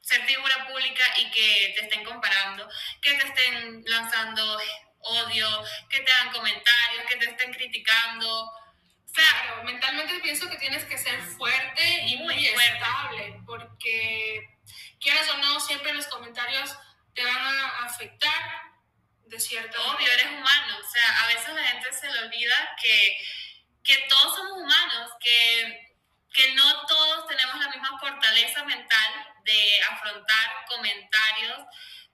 ser 0.02 0.26
figura 0.26 0.68
pública 0.68 1.04
y 1.18 1.30
que 1.32 1.74
te 1.78 1.86
estén 1.86 2.04
comparando, 2.04 2.68
que 3.02 3.14
te 3.14 3.28
estén 3.28 3.84
lanzando 3.86 4.60
odio, 5.00 5.64
que 5.90 6.00
te 6.02 6.12
hagan 6.12 6.34
comentarios, 6.34 7.06
que 7.08 7.16
te 7.18 7.30
estén 7.30 7.54
criticando. 7.54 8.52
O 9.14 9.16
sea, 9.16 9.44
claro, 9.44 9.64
mentalmente 9.64 10.20
pienso 10.22 10.50
que 10.50 10.58
tienes 10.58 10.86
que 10.86 10.98
ser 10.98 11.22
fuerte 11.22 12.04
y 12.08 12.18
muy, 12.18 12.48
estable, 12.48 13.40
porque 13.46 14.58
quieras 15.00 15.30
o 15.30 15.38
no, 15.38 15.60
siempre 15.60 15.94
los 15.94 16.08
comentarios 16.08 16.76
te 17.14 17.24
van 17.24 17.38
a 17.38 17.86
afectar 17.86 18.64
de 19.26 19.40
cierto 19.40 19.80
Obvio, 19.92 20.12
eres 20.12 20.32
humano, 20.32 20.78
o 20.80 20.92
sea, 20.92 21.24
a 21.24 21.28
veces 21.28 21.54
la 21.54 21.64
gente 21.64 21.94
se 21.94 22.12
le 22.12 22.20
olvida 22.22 22.76
que, 22.82 23.18
que 23.84 23.98
todos 24.10 24.36
somos 24.36 24.64
humanos, 24.64 25.12
que, 25.20 25.96
que 26.34 26.56
no 26.56 26.86
todos 26.88 27.28
tenemos 27.28 27.60
la 27.60 27.70
misma 27.70 28.00
fortaleza 28.00 28.64
mental 28.64 29.28
de 29.44 29.82
afrontar 29.92 30.66
comentarios, 30.68 31.60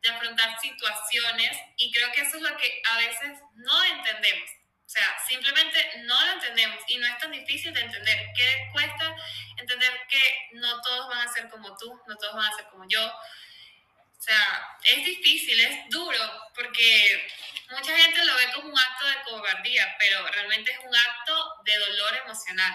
de 0.02 0.10
afrontar 0.10 0.60
situaciones 0.60 1.58
y 1.78 1.94
creo 1.94 2.12
que 2.12 2.22
eso 2.22 2.36
es 2.36 2.44
lo 2.44 2.58
que 2.58 2.82
a 2.92 2.98
veces 2.98 3.40
no 3.54 3.84
entendemos. 3.86 4.59
O 4.90 4.92
sea, 4.92 5.24
simplemente 5.28 6.02
no 6.06 6.20
lo 6.20 6.32
entendemos 6.32 6.84
y 6.88 6.98
no 6.98 7.06
es 7.06 7.16
tan 7.20 7.32
difícil 7.32 7.72
de 7.72 7.82
entender. 7.82 8.34
¿Qué 8.36 8.70
cuesta 8.72 9.16
entender 9.56 10.02
que 10.10 10.50
no 10.54 10.82
todos 10.82 11.10
van 11.10 11.28
a 11.28 11.32
ser 11.32 11.48
como 11.48 11.78
tú, 11.78 12.02
no 12.08 12.16
todos 12.16 12.34
van 12.34 12.52
a 12.52 12.56
ser 12.56 12.66
como 12.70 12.90
yo? 12.90 13.06
O 13.06 14.22
sea, 14.22 14.78
es 14.86 15.06
difícil, 15.06 15.62
es 15.62 15.90
duro, 15.90 16.50
porque 16.56 17.32
mucha 17.70 17.96
gente 17.96 18.26
lo 18.26 18.36
ve 18.36 18.52
como 18.56 18.70
un 18.70 18.80
acto 18.80 19.06
de 19.06 19.22
cobardía, 19.26 19.96
pero 20.00 20.26
realmente 20.26 20.72
es 20.72 20.80
un 20.80 20.96
acto 20.96 21.54
de 21.66 21.78
dolor 21.78 22.16
emocional. 22.26 22.74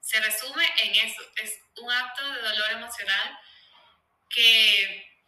Se 0.00 0.20
resume 0.20 0.72
en 0.76 1.04
eso, 1.04 1.22
es 1.34 1.58
un 1.78 1.90
acto 1.90 2.32
de 2.32 2.42
dolor 2.42 2.70
emocional 2.70 3.40
que, 4.30 5.18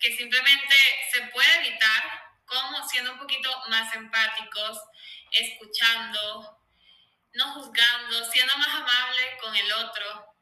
que 0.00 0.16
simplemente 0.16 0.74
se 1.12 1.22
puede 1.28 1.58
evitar 1.58 2.25
como 2.46 2.88
siendo 2.88 3.12
un 3.12 3.18
poquito 3.18 3.50
más 3.68 3.94
empáticos, 3.94 4.78
escuchando, 5.30 6.58
no 7.34 7.52
juzgando, 7.54 8.30
siendo 8.30 8.56
más 8.56 8.68
amable 8.68 9.38
con 9.40 9.54
el 9.54 9.72
otro. 9.72 10.34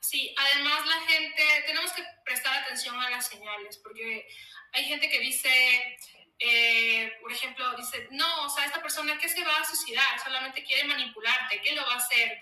Sí, 0.00 0.34
además 0.36 0.86
la 0.86 1.00
gente, 1.02 1.64
tenemos 1.66 1.92
que 1.92 2.04
prestar 2.24 2.56
atención 2.56 2.98
a 3.00 3.10
las 3.10 3.28
señales, 3.28 3.78
porque 3.78 4.26
hay 4.72 4.84
gente 4.84 5.08
que 5.08 5.20
dice, 5.20 5.98
eh, 6.38 7.18
por 7.20 7.32
ejemplo, 7.32 7.76
dice, 7.76 8.08
no, 8.10 8.42
o 8.44 8.48
sea, 8.48 8.64
esta 8.64 8.82
persona 8.82 9.16
que 9.18 9.28
se 9.28 9.44
va 9.44 9.58
a 9.58 9.64
suicidar, 9.64 10.18
solamente 10.20 10.64
quiere 10.64 10.84
manipularte, 10.84 11.60
¿qué 11.60 11.72
lo 11.72 11.86
va 11.86 11.94
a 11.94 11.98
hacer? 11.98 12.40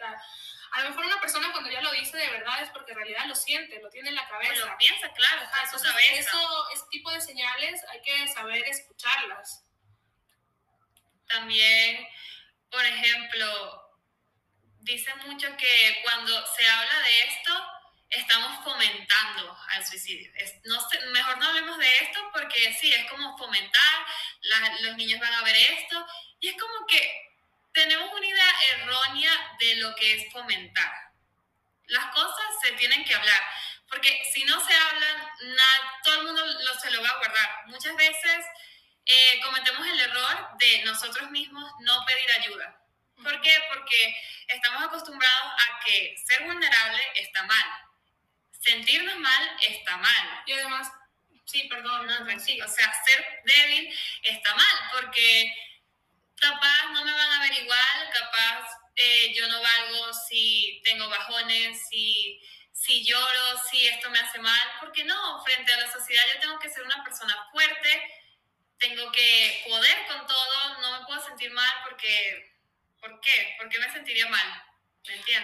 A 0.73 0.83
lo 0.83 0.91
mejor 0.91 1.05
una 1.05 1.21
persona 1.21 1.51
cuando 1.53 1.71
ya 1.71 1.81
lo 1.81 1.91
dice 1.93 2.17
de 2.17 2.31
verdad 2.31 2.63
es 2.63 2.71
porque 2.71 2.93
en 2.93 2.99
realidad 2.99 3.27
lo 3.27 3.35
siente, 3.35 3.81
lo 3.81 3.91
tiene 3.91 4.11
en 4.11 4.15
la 4.15 4.29
cabeza. 4.29 4.67
lo 4.67 4.79
piensa, 4.79 5.13
claro, 5.13 5.43
está 5.43 5.63
en 5.63 5.71
su 5.71 5.85
cabeza. 5.85 6.15
Eso, 6.15 6.71
ese 6.73 6.85
tipo 6.91 7.11
de 7.11 7.21
señales 7.21 7.83
hay 7.91 8.01
que 8.03 8.29
saber 8.29 8.65
escucharlas. 8.69 9.65
También, 11.27 12.07
por 12.71 12.85
ejemplo, 12.85 13.99
dice 14.81 15.15
mucho 15.27 15.57
que 15.57 16.01
cuando 16.03 16.47
se 16.57 16.69
habla 16.69 17.01
de 17.01 17.23
esto, 17.25 17.67
estamos 18.11 18.65
fomentando 18.65 19.57
al 19.71 19.87
suicidio. 19.87 20.31
no 20.65 20.89
mejor 21.13 21.39
no 21.39 21.47
hablemos 21.47 21.79
de 21.79 21.97
esto 21.99 22.21
porque 22.33 22.75
sí, 22.75 22.93
es 22.93 23.09
como 23.09 23.37
fomentar, 23.39 24.07
los 24.81 24.97
niños 24.97 25.21
van 25.21 25.33
a 25.33 25.43
ver 25.43 25.57
esto 25.57 26.07
y 26.41 26.49
es 26.49 26.61
como 26.61 26.87
que 26.87 27.30
tenemos 27.73 28.13
una 28.13 28.27
idea 28.27 28.55
errónea 28.73 29.57
de 29.59 29.75
lo 29.77 29.95
que 29.95 30.15
es 30.15 30.33
fomentar. 30.33 30.93
Las 31.87 32.07
cosas 32.15 32.47
se 32.63 32.73
tienen 32.73 33.05
que 33.05 33.15
hablar, 33.15 33.43
porque 33.89 34.23
si 34.33 34.45
no 34.45 34.65
se 34.65 34.75
hablan, 34.75 35.29
todo 36.05 36.21
el 36.21 36.27
mundo 36.27 36.47
lo, 36.47 36.81
se 36.81 36.91
lo 36.91 37.03
va 37.03 37.09
a 37.09 37.19
guardar. 37.19 37.67
Muchas 37.67 37.97
veces 37.97 38.47
eh, 39.07 39.41
cometemos 39.43 39.87
el 39.87 40.01
error 40.01 40.49
de 40.59 40.83
nosotros 40.85 41.31
mismos 41.31 41.71
no 41.81 42.05
pedir 42.07 42.33
ayuda. 42.33 42.81
¿Por 43.23 43.41
qué? 43.41 43.63
Porque 43.73 44.17
estamos 44.49 44.85
acostumbrados 44.85 45.53
a 45.53 45.85
que 45.85 46.17
ser 46.25 46.45
vulnerable 46.45 47.03
está 47.17 47.43
mal. 47.43 47.67
Sentirnos 48.53 49.17
mal 49.19 49.57
está 49.69 49.97
mal. 49.97 50.43
Y 50.47 50.53
además, 50.53 50.91
sí, 51.45 51.65
perdón, 51.65 52.07
no, 52.07 52.41
sí. 52.41 52.61
O 52.61 52.69
sea, 52.69 52.93
ser 53.05 53.43
débil 53.45 53.99
está 54.23 54.55
mal, 54.55 54.91
porque 54.93 55.53
capaz 56.41 56.91
no 56.93 57.05
me 57.05 57.13
van 57.13 57.33
a 57.33 57.41
ver 57.41 57.63
igual, 57.63 58.11
capaz 58.13 58.67
eh, 58.97 59.33
yo 59.35 59.47
no 59.49 59.61
valgo 59.61 60.13
si 60.13 60.81
tengo 60.85 61.09
bajones, 61.09 61.87
si, 61.89 62.41
si 62.73 63.05
lloro, 63.05 63.59
si 63.71 63.87
esto 63.87 64.11
me 64.11 64.19
hace 64.19 64.39
mal, 64.39 64.73
porque 64.81 65.05
no, 65.05 65.43
frente 65.45 65.73
a 65.73 65.81
la 65.81 65.93
sociedad 65.93 66.25
yo 66.35 66.41
tengo 66.41 66.59
que 66.59 66.71
ser 66.71 66.83
una 66.83 67.05
persona 67.05 67.37
fuerte, 67.53 68.03
tengo 68.79 69.13
que 69.13 69.65
poder 69.69 70.07
con 70.09 70.27
todo, 70.27 70.81
no 70.81 70.99
me 70.99 71.07
puedo 71.07 71.25
sentir 71.25 71.51
mal 71.53 71.73
porque, 71.85 72.59
¿por 73.01 73.21
qué? 73.21 73.55
¿Por 73.59 73.69
qué 73.69 73.79
me 73.79 73.93
sentiría 73.93 74.27
mal? 74.29 74.63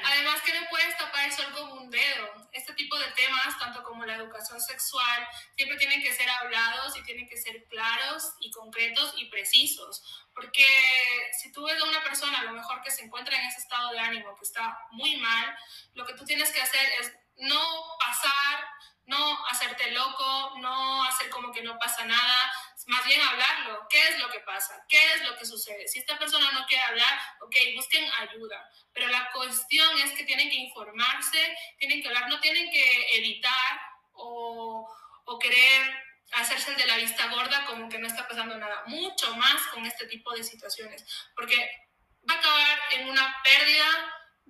Además 0.04 0.42
que 0.42 0.52
no 0.52 0.68
puedes 0.68 0.96
tapar 0.98 1.24
el 1.24 1.32
sol 1.32 1.50
con 1.52 1.72
un 1.78 1.90
dedo. 1.90 2.48
Este 2.52 2.74
tipo 2.74 2.96
de 2.98 3.10
temas, 3.12 3.58
tanto 3.58 3.82
como 3.82 4.04
la 4.04 4.16
educación 4.16 4.60
sexual, 4.60 5.28
siempre 5.56 5.78
tienen 5.78 6.02
que 6.02 6.12
ser 6.12 6.28
hablados 6.28 6.96
y 6.96 7.02
tienen 7.02 7.26
que 7.28 7.36
ser 7.36 7.64
claros 7.68 8.34
y 8.40 8.50
concretos 8.50 9.14
y 9.16 9.26
precisos. 9.30 10.02
Porque 10.34 10.64
si 11.40 11.52
tú 11.52 11.64
ves 11.64 11.80
a 11.80 11.84
una 11.84 12.02
persona 12.02 12.40
a 12.40 12.44
lo 12.44 12.52
mejor 12.52 12.82
que 12.82 12.90
se 12.90 13.04
encuentra 13.04 13.36
en 13.36 13.46
ese 13.46 13.60
estado 13.60 13.90
de 13.92 13.98
ánimo, 13.98 14.36
que 14.36 14.44
está 14.44 14.78
muy 14.90 15.16
mal, 15.16 15.56
lo 15.94 16.04
que 16.06 16.14
tú 16.14 16.24
tienes 16.24 16.50
que 16.52 16.60
hacer 16.60 16.86
es 17.00 17.12
no 17.36 17.64
pasar, 17.98 18.64
no 19.06 19.46
hacerte 19.46 19.90
loco, 19.92 20.54
no 20.58 21.04
hacer 21.04 21.30
como 21.30 21.52
que 21.52 21.62
no 21.62 21.78
pasa 21.78 22.04
nada, 22.04 22.52
más 22.86 23.04
bien 23.04 23.20
hablarlo. 23.20 23.86
¿Qué 23.90 24.08
es 24.08 24.18
lo 24.18 24.30
que 24.30 24.40
pasa? 24.40 24.84
¿Qué 24.88 25.14
es 25.14 25.22
lo 25.22 25.36
que 25.36 25.44
sucede? 25.44 25.88
Si 25.88 25.98
esta 25.98 26.18
persona 26.18 26.50
no 26.52 26.66
quiere 26.66 26.82
hablar, 26.84 27.20
ok, 27.40 27.56
busquen 27.74 28.08
ayuda. 28.18 28.68
Pero 28.92 29.08
la 29.08 29.30
cuestión 29.32 29.98
es 29.98 30.12
que 30.12 30.24
tienen 30.24 30.48
que 30.48 30.56
informarse, 30.56 31.56
tienen 31.78 32.00
que 32.00 32.08
hablar, 32.08 32.28
no 32.28 32.40
tienen 32.40 32.70
que 32.70 33.18
evitar 33.18 33.80
o, 34.12 34.88
o 35.24 35.38
querer 35.38 36.04
hacerse 36.32 36.70
el 36.70 36.76
de 36.76 36.86
la 36.86 36.96
vista 36.96 37.28
gorda 37.28 37.64
como 37.66 37.88
que 37.88 37.98
no 37.98 38.06
está 38.06 38.26
pasando 38.28 38.56
nada. 38.56 38.84
Mucho 38.86 39.34
más 39.36 39.66
con 39.68 39.84
este 39.84 40.06
tipo 40.06 40.32
de 40.32 40.44
situaciones. 40.44 41.04
Porque 41.34 41.56
va 42.28 42.34
a 42.34 42.38
acabar 42.38 42.78
en 42.92 43.08
una 43.08 43.36
pérdida, 43.42 43.86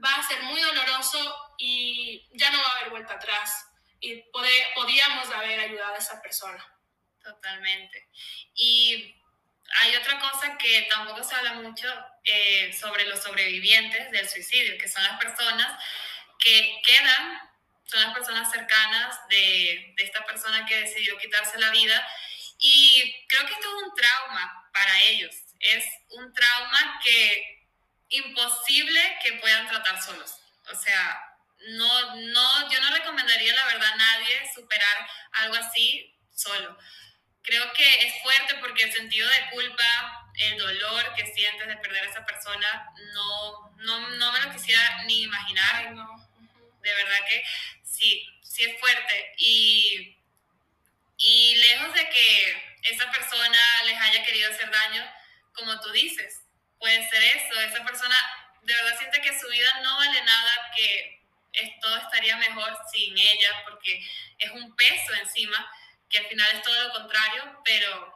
va 0.04 0.14
a 0.14 0.26
ser 0.26 0.42
muy 0.42 0.60
doloroso 0.60 1.54
y 1.58 2.28
ya 2.36 2.50
no 2.50 2.58
va 2.58 2.68
a 2.68 2.76
haber 2.78 2.90
vuelta 2.90 3.14
atrás. 3.14 3.66
Y 3.98 4.22
podíamos 4.74 5.30
haber 5.30 5.58
ayudado 5.58 5.94
a 5.94 5.98
esa 5.98 6.20
persona. 6.20 6.75
Totalmente. 7.26 8.08
Y 8.54 9.16
hay 9.80 9.96
otra 9.96 10.20
cosa 10.20 10.56
que 10.56 10.86
tampoco 10.88 11.24
se 11.24 11.34
habla 11.34 11.54
mucho 11.54 11.92
eh, 12.22 12.72
sobre 12.72 13.04
los 13.04 13.20
sobrevivientes 13.20 14.12
del 14.12 14.28
suicidio, 14.28 14.78
que 14.78 14.88
son 14.88 15.02
las 15.02 15.18
personas 15.18 15.82
que 16.38 16.80
quedan, 16.86 17.40
son 17.84 18.00
las 18.00 18.14
personas 18.14 18.48
cercanas 18.48 19.18
de, 19.28 19.92
de 19.96 20.04
esta 20.04 20.24
persona 20.24 20.64
que 20.66 20.82
decidió 20.82 21.18
quitarse 21.18 21.58
la 21.58 21.70
vida. 21.70 22.06
Y 22.58 23.26
creo 23.28 23.44
que 23.44 23.54
esto 23.54 23.66
es 23.66 23.82
un 23.82 23.94
trauma 23.96 24.70
para 24.72 25.02
ellos. 25.02 25.34
Es 25.58 25.84
un 26.10 26.32
trauma 26.32 27.00
que 27.02 27.66
imposible 28.10 29.18
que 29.20 29.32
puedan 29.34 29.66
tratar 29.66 30.00
solos. 30.00 30.32
O 30.70 30.74
sea, 30.76 31.20
no, 31.70 32.14
no, 32.14 32.70
yo 32.70 32.80
no 32.80 32.90
recomendaría 32.90 33.52
la 33.52 33.66
verdad 33.66 33.92
a 33.92 33.96
nadie 33.96 34.48
superar 34.54 35.10
algo 35.32 35.56
así 35.56 36.16
solo. 36.32 36.78
Creo 37.46 37.72
que 37.72 38.06
es 38.06 38.22
fuerte 38.22 38.56
porque 38.56 38.82
el 38.82 38.92
sentido 38.92 39.28
de 39.28 39.50
culpa, 39.50 40.30
el 40.34 40.58
dolor 40.58 41.14
que 41.14 41.32
sientes 41.32 41.68
de 41.68 41.76
perder 41.76 42.04
a 42.04 42.10
esa 42.10 42.26
persona, 42.26 42.92
no, 43.14 43.70
no, 43.78 44.10
no 44.10 44.32
me 44.32 44.40
lo 44.40 44.52
quisiera 44.52 45.04
ni 45.04 45.22
imaginar. 45.22 45.94
De 46.82 46.94
verdad 46.94 47.18
que 47.28 47.44
sí, 47.84 48.28
sí 48.42 48.64
es 48.64 48.80
fuerte. 48.80 49.34
Y, 49.38 50.18
y 51.18 51.54
lejos 51.56 51.94
de 51.94 52.08
que 52.10 52.78
esa 52.82 53.10
persona 53.10 53.82
les 53.84 54.00
haya 54.00 54.24
querido 54.24 54.50
hacer 54.50 54.70
daño, 54.70 55.08
como 55.52 55.80
tú 55.80 55.90
dices, 55.92 56.42
puede 56.78 57.08
ser 57.08 57.22
eso, 57.22 57.60
esa 57.60 57.84
persona 57.84 58.16
de 58.62 58.74
verdad 58.74 58.98
siente 58.98 59.20
que 59.20 59.38
su 59.38 59.48
vida 59.48 59.80
no 59.82 59.96
vale 59.96 60.20
nada, 60.22 60.70
que 60.76 61.16
todo 61.80 61.96
estaría 61.96 62.36
mejor 62.36 62.76
sin 62.92 63.16
ella, 63.16 63.64
porque 63.64 64.04
es 64.38 64.50
un 64.50 64.74
peso 64.76 65.14
encima, 65.14 65.70
que 66.08 66.18
al 66.18 66.26
final 66.26 66.48
es 66.54 66.62
todo 66.62 66.82
lo 66.88 66.92
contrario, 66.92 67.60
pero 67.64 68.14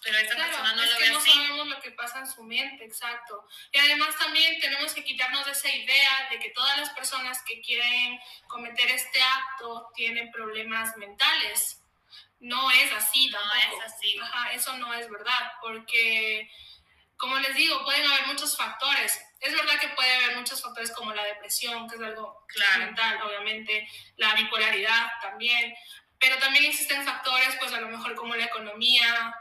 pero 0.00 0.16
esa 0.16 0.36
persona 0.36 0.74
no 0.74 0.82
es 0.84 0.92
lo 0.92 0.96
que 0.96 1.02
ve 1.04 1.10
no 1.10 1.18
así. 1.18 1.30
sabemos 1.32 1.66
lo 1.66 1.80
que 1.80 1.90
pasa 1.90 2.20
en 2.20 2.26
su 2.28 2.44
mente, 2.44 2.84
exacto. 2.84 3.44
Y 3.72 3.78
además 3.78 4.16
también 4.16 4.60
tenemos 4.60 4.94
que 4.94 5.02
quitarnos 5.02 5.44
de 5.44 5.50
esa 5.52 5.68
idea 5.68 6.28
de 6.30 6.38
que 6.38 6.50
todas 6.50 6.78
las 6.78 6.90
personas 6.90 7.42
que 7.42 7.60
quieren 7.60 8.18
cometer 8.46 8.88
este 8.92 9.20
acto 9.20 9.90
tienen 9.96 10.30
problemas 10.30 10.96
mentales. 10.98 11.82
No 12.38 12.70
es 12.70 12.92
así 12.92 13.28
No 13.28 13.38
tampoco. 13.40 13.82
es 13.84 13.92
así. 13.92 14.18
Ajá, 14.22 14.52
eso 14.52 14.76
no 14.76 14.94
es 14.94 15.10
verdad, 15.10 15.52
porque 15.60 16.48
como 17.16 17.36
les 17.40 17.56
digo, 17.56 17.82
pueden 17.84 18.06
haber 18.06 18.28
muchos 18.28 18.56
factores. 18.56 19.20
Es 19.40 19.52
verdad 19.52 19.80
que 19.80 19.88
puede 19.88 20.14
haber 20.14 20.36
muchos 20.36 20.62
factores 20.62 20.92
como 20.92 21.12
la 21.12 21.24
depresión, 21.24 21.88
que 21.88 21.96
es 21.96 22.02
algo 22.02 22.44
Claro. 22.46 22.84
mental, 22.86 23.20
obviamente, 23.22 23.88
la 24.16 24.32
bipolaridad 24.34 25.10
también, 25.20 25.74
pero 26.20 26.36
también 26.38 26.64
existen 26.66 27.04
factores, 27.04 27.54
pues 27.60 27.72
a 27.72 27.80
lo 27.80 27.88
mejor 27.88 28.14
como 28.14 28.34
la 28.36 28.44
economía, 28.46 29.34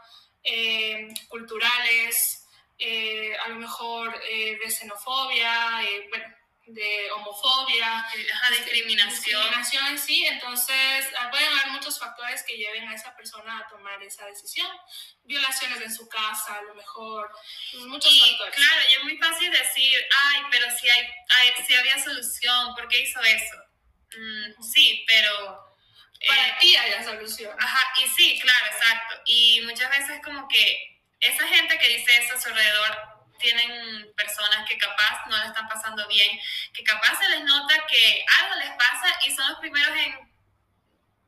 eh, 0.43 1.07
culturales, 1.27 2.45
eh, 2.79 3.35
a 3.43 3.49
lo 3.49 3.55
mejor 3.55 4.19
eh, 4.29 4.57
de 4.63 4.69
xenofobia, 4.69 5.81
eh, 5.83 6.05
bueno, 6.09 6.25
de 6.67 7.09
homofobia, 7.11 7.99
Ajá, 7.99 8.49
discriminación. 8.51 9.41
discriminación, 9.41 9.97
sí, 9.97 10.25
entonces 10.25 11.07
ah, 11.17 11.29
pueden 11.31 11.47
haber 11.53 11.67
muchos 11.71 11.97
factores 11.97 12.43
que 12.43 12.57
lleven 12.57 12.87
a 12.89 12.93
esa 12.93 13.15
persona 13.15 13.57
a 13.59 13.67
tomar 13.69 14.03
esa 14.03 14.25
decisión. 14.25 14.67
Violaciones 15.23 15.81
en 15.81 15.93
su 15.95 16.07
casa, 16.09 16.55
a 16.57 16.61
lo 16.63 16.75
mejor, 16.75 17.31
muchos 17.87 18.11
Y 18.11 18.19
factores. 18.19 18.55
claro, 18.55 18.81
y 18.89 18.93
es 18.97 19.03
muy 19.03 19.17
fácil 19.17 19.49
decir, 19.49 19.93
ay, 20.27 20.41
pero 20.51 20.65
si, 20.77 20.89
hay, 20.89 21.07
hay- 21.29 21.65
si 21.65 21.73
había 21.73 22.03
solución, 22.03 22.75
¿por 22.75 22.87
qué 22.89 23.01
hizo 23.01 23.21
eso? 23.21 23.55
Mm, 24.17 24.61
sí, 24.63 25.05
pero... 25.07 25.66
Para 26.27 26.47
eh, 26.47 26.55
ti 26.59 26.75
hay 26.75 26.91
la 26.91 27.03
solución. 27.03 27.55
Ajá, 27.59 27.93
y 28.03 28.07
sí, 28.09 28.39
claro, 28.41 28.65
exacto. 28.67 29.21
Y 29.25 29.61
muchas 29.65 29.89
veces 29.89 30.21
como 30.23 30.47
que 30.47 31.01
esa 31.19 31.47
gente 31.47 31.77
que 31.77 31.87
dice 31.87 32.17
eso 32.17 32.35
a 32.35 32.41
su 32.41 32.49
alrededor 32.49 33.17
tienen 33.39 34.13
personas 34.15 34.67
que 34.67 34.77
capaz 34.77 35.25
no 35.27 35.37
la 35.37 35.45
están 35.45 35.67
pasando 35.67 36.07
bien, 36.07 36.39
que 36.73 36.83
capaz 36.83 37.19
se 37.19 37.29
les 37.29 37.43
nota 37.43 37.85
que 37.87 38.25
algo 38.39 38.55
les 38.55 38.71
pasa 38.71 39.15
y 39.23 39.31
son 39.35 39.47
los 39.49 39.59
primeros 39.59 39.95
en, 39.95 40.33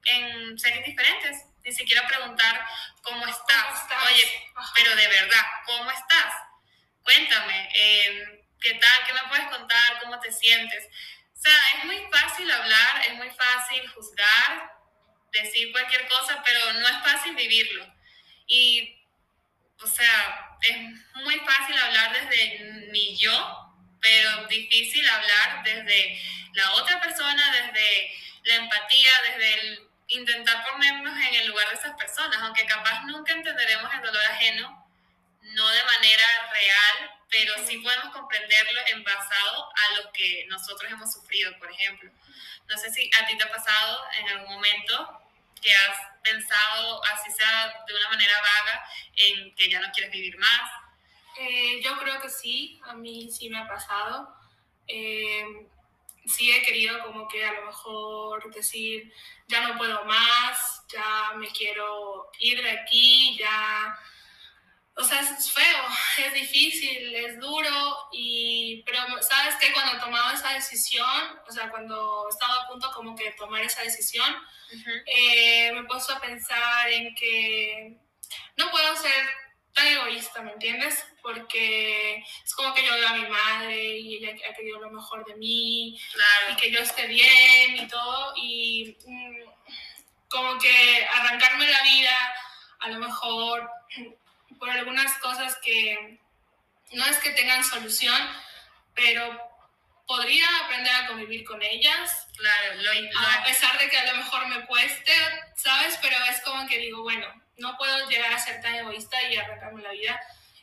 en 0.05 0.59
ser 0.59 0.75
indiferentes. 0.77 1.45
Ni 1.63 1.73
siquiera 1.73 2.07
preguntar 2.07 2.65
cómo 3.03 3.27
estás. 3.27 3.63
¿Cómo 3.63 3.75
estás? 3.75 4.11
Oye, 4.11 4.51
Ajá. 4.55 4.71
pero 4.73 4.95
de 4.95 5.07
verdad, 5.07 5.45
¿cómo 5.65 5.91
estás? 5.91 6.33
Cuéntame, 7.03 7.69
eh, 7.75 8.45
¿qué 8.61 8.73
tal? 8.75 9.05
¿Qué 9.05 9.13
me 9.13 9.27
puedes 9.29 9.47
contar? 9.47 9.99
¿Cómo 10.01 10.19
te 10.19 10.31
sientes? 10.31 10.85
O 11.35 11.41
sea, 11.41 11.77
es 11.77 11.85
muy 11.85 11.97
fácil 12.11 12.49
hablar, 12.51 13.05
es 13.07 13.13
muy 13.15 13.29
fácil 13.29 13.87
juzgar, 13.89 14.71
decir 15.31 15.71
cualquier 15.71 16.07
cosa, 16.07 16.41
pero 16.45 16.73
no 16.73 16.87
es 16.87 16.97
fácil 17.03 17.35
vivirlo. 17.35 17.85
Y, 18.47 18.97
o 19.81 19.87
sea, 19.87 20.57
es 20.61 20.77
muy 21.23 21.39
fácil 21.39 21.77
hablar 21.77 22.13
desde 22.13 22.87
mi 22.91 23.17
yo, 23.17 23.75
pero 24.01 24.47
difícil 24.47 25.07
hablar 25.09 25.63
desde 25.63 26.21
la 26.53 26.71
otra 26.73 26.99
persona, 27.01 27.51
desde 27.51 28.11
la 28.43 28.55
empatía, 28.55 29.11
desde 29.23 29.53
el 29.53 29.89
intentar 30.07 30.65
ponernos 30.65 31.15
en 31.17 31.35
el 31.35 31.47
lugar 31.47 31.69
de 31.69 31.75
esas 31.75 31.95
personas, 31.95 32.41
aunque 32.41 32.65
capaz 32.65 33.03
nunca 33.05 33.33
entenderemos 33.33 33.93
el 33.93 34.01
dolor 34.01 34.25
ajeno, 34.31 34.87
no 35.41 35.69
de 35.69 35.83
manera 35.83 36.49
real, 36.51 37.18
pero 37.29 37.53
sí 37.65 37.77
podemos 37.77 38.13
comprenderlo 38.13 38.81
en 38.91 39.03
basado 39.03 39.65
a 39.65 39.97
lo 39.97 40.11
que 40.11 40.45
nosotros 40.47 40.91
hemos 40.91 41.13
sufrido, 41.13 41.57
por 41.59 41.71
ejemplo. 41.71 42.11
No 42.67 42.77
sé 42.77 42.91
si 42.91 43.09
a 43.19 43.25
ti 43.27 43.37
te 43.37 43.43
ha 43.43 43.51
pasado 43.51 44.03
en 44.19 44.29
algún 44.29 44.55
momento 44.55 45.21
que 45.61 45.71
has 45.71 45.97
pensado, 46.23 47.01
así 47.05 47.31
sea 47.31 47.83
de 47.87 47.95
una 47.95 48.09
manera 48.09 48.33
vaga, 48.39 48.85
en 49.15 49.55
que 49.55 49.69
ya 49.69 49.79
no 49.79 49.91
quieres 49.91 50.11
vivir 50.11 50.37
más. 50.37 50.71
Eh, 51.39 51.81
yo 51.83 51.97
creo 51.99 52.19
que 52.21 52.29
sí, 52.29 52.79
a 52.85 52.93
mí 52.93 53.29
sí 53.31 53.49
me 53.49 53.59
ha 53.59 53.67
pasado. 53.67 54.33
Eh, 54.87 55.67
sí 56.25 56.51
he 56.51 56.63
querido 56.63 57.03
como 57.03 57.27
que 57.27 57.45
a 57.45 57.53
lo 57.53 57.65
mejor 57.67 58.53
decir, 58.53 59.13
ya 59.47 59.67
no 59.67 59.77
puedo 59.77 60.03
más, 60.05 60.83
ya 60.91 61.33
me 61.35 61.47
quiero 61.49 62.31
ir 62.39 62.61
de 62.61 62.71
aquí, 62.71 63.37
ya... 63.37 63.97
O 64.99 65.03
sea, 65.03 65.21
es 65.21 65.51
feo, 65.51 65.85
es 66.25 66.33
difícil, 66.33 67.15
es 67.15 67.39
duro, 67.39 68.09
y, 68.11 68.83
pero 68.85 68.99
sabes 69.21 69.55
que 69.55 69.71
cuando 69.71 69.97
tomaba 69.97 70.33
esa 70.33 70.53
decisión, 70.53 71.39
o 71.47 71.51
sea, 71.51 71.69
cuando 71.69 72.27
estaba 72.29 72.55
a 72.55 72.67
punto 72.67 72.91
como 72.91 73.15
que 73.15 73.25
de 73.25 73.31
tomar 73.31 73.61
esa 73.61 73.81
decisión, 73.81 74.35
eh, 75.05 75.71
me 75.71 75.85
puso 75.85 76.13
a 76.13 76.19
pensar 76.19 76.89
en 76.91 77.15
que 77.15 77.97
no 78.57 78.69
puedo 78.69 78.93
ser 78.97 79.25
tan 79.73 79.87
egoísta, 79.87 80.41
¿me 80.41 80.51
entiendes? 80.51 81.05
Porque 81.21 82.17
es 82.17 82.53
como 82.53 82.73
que 82.73 82.85
yo 82.85 82.93
veo 82.93 83.07
a 83.07 83.13
mi 83.13 83.27
madre 83.27 83.99
y 83.99 84.17
ella 84.17 84.35
ha 84.49 84.53
querido 84.53 84.79
lo 84.79 84.91
mejor 84.91 85.25
de 85.25 85.35
mí 85.35 85.97
y 86.51 86.55
que 86.57 86.71
yo 86.71 86.79
esté 86.81 87.07
bien 87.07 87.77
y 87.77 87.87
todo 87.87 88.33
y 88.35 88.97
mm, 89.05 89.49
como 90.27 90.59
que 90.59 91.07
arrancarme 91.13 91.69
la 91.69 91.83
vida 91.83 92.35
a 92.79 92.89
lo 92.89 92.99
mejor 92.99 93.69
por 94.57 94.69
algunas 94.69 95.13
cosas 95.19 95.55
que 95.63 96.19
no 96.93 97.05
es 97.05 97.17
que 97.17 97.31
tengan 97.31 97.63
solución, 97.63 98.19
pero 98.95 99.39
podría 100.07 100.45
aprender 100.65 100.93
a 100.95 101.07
convivir 101.07 101.43
con 101.45 101.61
ellas 101.61 102.27
claro, 102.35 102.75
lo, 102.75 102.93
lo- 102.93 103.19
a 103.19 103.43
pesar 103.43 103.77
de 103.77 103.89
que 103.89 103.97
a 103.97 104.11
lo 104.11 104.17
mejor 104.17 104.47
me 104.47 104.65
cueste, 104.65 105.13
¿sabes? 105.55 105.97
Pero 106.01 106.15
es 106.29 106.41
como 106.41 106.67
que 106.67 106.77
digo, 106.79 107.03
bueno, 107.03 107.27
no 107.57 107.77
puedo 107.77 108.09
llegar 108.09 108.33
a 108.33 108.39
ser 108.39 108.61
tan 108.61 108.73
egoísta 108.75 109.21
y 109.23 109.35
arrancarme 109.35 109.81
la 109.83 109.91
vida 109.91 110.19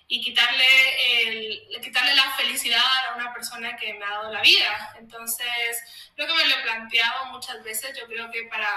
y 0.09 0.21
quitarle, 0.23 1.29
el, 1.29 1.81
quitarle 1.83 2.15
la 2.15 2.31
felicidad 2.37 2.81
a 3.11 3.15
una 3.17 3.33
persona 3.35 3.77
que 3.77 3.93
me 3.95 4.05
ha 4.05 4.11
dado 4.11 4.33
la 4.33 4.41
vida. 4.41 4.95
Entonces, 4.99 5.79
creo 6.15 6.27
que 6.29 6.35
me 6.35 6.47
lo 6.49 6.57
he 6.57 6.63
planteado 6.63 7.27
muchas 7.27 7.63
veces. 7.65 7.97
Yo 7.99 8.07
creo 8.07 8.31
que 8.31 8.45
para, 8.45 8.69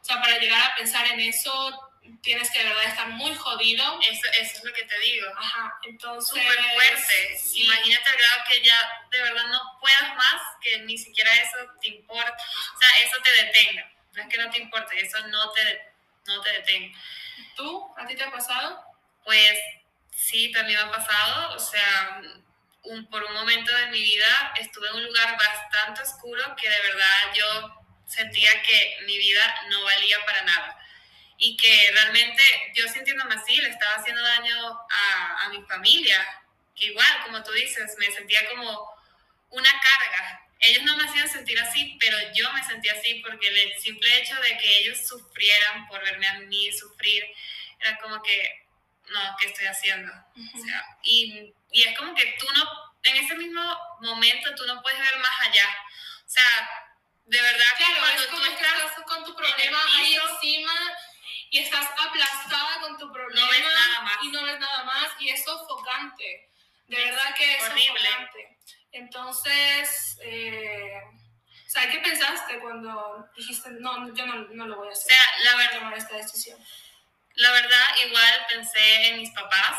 o 0.00 0.04
sea, 0.04 0.20
para 0.20 0.38
llegar 0.38 0.62
a 0.62 0.74
pensar 0.76 1.06
en 1.08 1.20
eso, 1.20 1.89
tienes 2.22 2.50
que 2.50 2.62
de 2.62 2.68
verdad 2.68 2.84
estar 2.84 3.08
muy 3.08 3.34
jodido. 3.34 4.00
eso, 4.08 4.28
eso 4.40 4.58
es 4.58 4.64
lo 4.64 4.72
que 4.72 4.84
te 4.84 4.98
digo. 5.00 5.30
Ajá, 5.36 5.78
entonces... 5.84 6.28
Súper 6.28 6.64
fuerte. 6.74 7.38
sí. 7.38 7.62
Imagínate 7.64 8.10
al 8.10 8.16
grado 8.16 8.42
que 8.48 8.62
ya 8.62 9.06
de 9.10 9.22
verdad 9.22 9.46
no 9.46 9.78
puedas 9.80 10.16
más, 10.16 10.42
que 10.60 10.78
ni 10.80 10.96
siquiera 10.98 11.32
eso 11.34 11.56
te 11.80 11.88
importa. 11.88 12.36
O 12.74 12.78
sea, 12.78 13.06
eso 13.06 13.16
te 13.22 13.32
detenga. 13.44 13.90
No 14.12 14.22
es 14.22 14.28
que 14.28 14.38
no 14.38 14.50
te 14.50 14.58
importe, 14.58 15.00
eso 15.00 15.26
no 15.28 15.50
te, 15.52 15.92
no 16.26 16.40
te 16.40 16.52
detenga. 16.52 16.98
¿Tú? 17.56 17.94
¿A 17.96 18.06
ti 18.06 18.16
te 18.16 18.24
ha 18.24 18.30
pasado? 18.30 18.84
Pues 19.24 19.58
sí, 20.14 20.50
también 20.52 20.78
me 20.80 20.86
ha 20.86 20.90
pasado. 20.90 21.56
O 21.56 21.58
sea, 21.58 22.20
un, 22.82 23.06
por 23.08 23.22
un 23.24 23.34
momento 23.34 23.74
de 23.76 23.86
mi 23.88 24.00
vida 24.00 24.52
estuve 24.58 24.88
en 24.88 24.94
un 24.96 25.04
lugar 25.04 25.36
bastante 25.36 26.02
oscuro 26.02 26.56
que 26.56 26.68
de 26.68 26.80
verdad 26.80 27.34
yo 27.34 27.80
sentía 28.06 28.62
que 28.62 28.98
mi 29.04 29.16
vida 29.18 29.54
no 29.70 29.84
valía 29.84 30.24
para 30.24 30.42
nada. 30.42 30.79
Y 31.42 31.56
que 31.56 31.90
realmente 31.92 32.42
yo 32.74 32.86
sintiéndome 32.86 33.34
así 33.34 33.56
le 33.56 33.70
estaba 33.70 33.96
haciendo 33.96 34.22
daño 34.22 34.78
a, 34.90 35.44
a 35.44 35.48
mi 35.48 35.62
familia. 35.62 36.24
Que 36.76 36.86
igual, 36.86 37.22
como 37.24 37.42
tú 37.42 37.50
dices, 37.52 37.96
me 37.98 38.06
sentía 38.12 38.46
como 38.50 38.88
una 39.48 39.70
carga. 39.70 40.46
Ellos 40.60 40.82
no 40.84 40.96
me 40.96 41.04
hacían 41.04 41.28
sentir 41.28 41.58
así, 41.58 41.96
pero 41.98 42.16
yo 42.34 42.52
me 42.52 42.62
sentía 42.64 42.92
así 42.92 43.22
porque 43.26 43.48
el 43.48 43.80
simple 43.80 44.18
hecho 44.18 44.36
de 44.36 44.58
que 44.58 44.78
ellos 44.80 44.98
sufrieran 45.06 45.88
por 45.88 46.02
verme 46.02 46.28
a 46.28 46.34
mí 46.40 46.70
sufrir, 46.72 47.24
era 47.80 47.96
como 47.98 48.22
que, 48.22 48.66
no, 49.08 49.36
¿qué 49.40 49.46
estoy 49.46 49.66
haciendo? 49.66 50.12
O 50.12 50.58
sea, 50.62 50.84
y, 51.02 51.54
y 51.72 51.82
es 51.82 51.96
como 51.96 52.14
que 52.14 52.36
tú 52.38 52.46
no, 52.54 52.68
en 53.04 53.16
ese 53.16 53.34
mismo 53.36 53.78
momento 54.02 54.54
tú 54.54 54.66
no 54.66 54.82
puedes 54.82 55.00
ver 55.00 55.18
más 55.18 55.40
allá. 55.48 55.68
O 56.26 56.28
sea, 56.28 56.70
de 57.24 57.40
verdad 57.40 57.66
Claro, 57.78 58.00
cuando 58.00 58.22
es 58.22 58.28
tú 58.28 58.36
como 58.36 58.44
que 58.44 58.52
estás, 58.52 58.84
estás 58.84 59.04
con 59.06 59.24
tu 59.24 59.34
problema 59.34 59.78
ahí 59.96 60.14
encima 60.14 60.72
y 61.50 61.58
estás 61.58 61.86
aplastada 61.98 62.80
con 62.80 62.96
tu 62.96 63.12
problema 63.12 63.48
ves 63.50 63.62
nada 63.62 64.00
más. 64.02 64.16
y 64.22 64.28
no 64.28 64.42
ves 64.44 64.58
nada 64.58 64.84
más 64.84 65.08
y 65.18 65.28
es 65.28 65.44
sofocante. 65.44 66.48
De 66.86 66.96
verdad 66.96 67.34
que 67.36 67.56
es 67.56 67.62
horrible. 67.62 68.00
sofocante. 68.08 68.58
Entonces, 68.92 70.18
eh, 70.22 71.02
O 71.66 71.70
sea, 71.70 71.88
¿qué 71.90 71.98
pensaste 72.00 72.58
cuando 72.58 73.28
dijiste, 73.36 73.70
no, 73.78 74.12
yo 74.14 74.26
no, 74.26 74.34
no 74.34 74.66
lo 74.66 74.76
voy 74.76 74.88
a 74.88 74.92
hacer? 74.92 75.12
O 75.12 75.16
sea, 75.16 75.44
la 75.44 75.56
verdad, 75.56 75.78
tomar 75.78 75.98
esta 75.98 76.16
decisión. 76.16 76.58
La 77.34 77.52
verdad, 77.52 77.86
igual 78.06 78.46
pensé 78.52 79.08
en 79.08 79.18
mis 79.18 79.30
papás, 79.30 79.78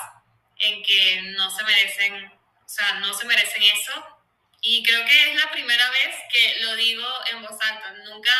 en 0.59 0.81
que 0.83 1.21
no 1.37 1.51
se 1.51 1.63
merecen, 1.63 2.27
o 2.27 2.69
sea, 2.69 2.93
no 2.99 3.13
se 3.13 3.25
merecen 3.25 3.63
eso. 3.63 4.17
Y 4.61 4.83
creo 4.83 5.05
que 5.05 5.31
es 5.31 5.41
la 5.41 5.51
primera 5.51 5.89
vez 5.89 6.15
que 6.31 6.55
lo 6.61 6.75
digo 6.75 7.05
en 7.31 7.41
voz 7.41 7.59
alta. 7.61 7.91
Nunca, 8.05 8.35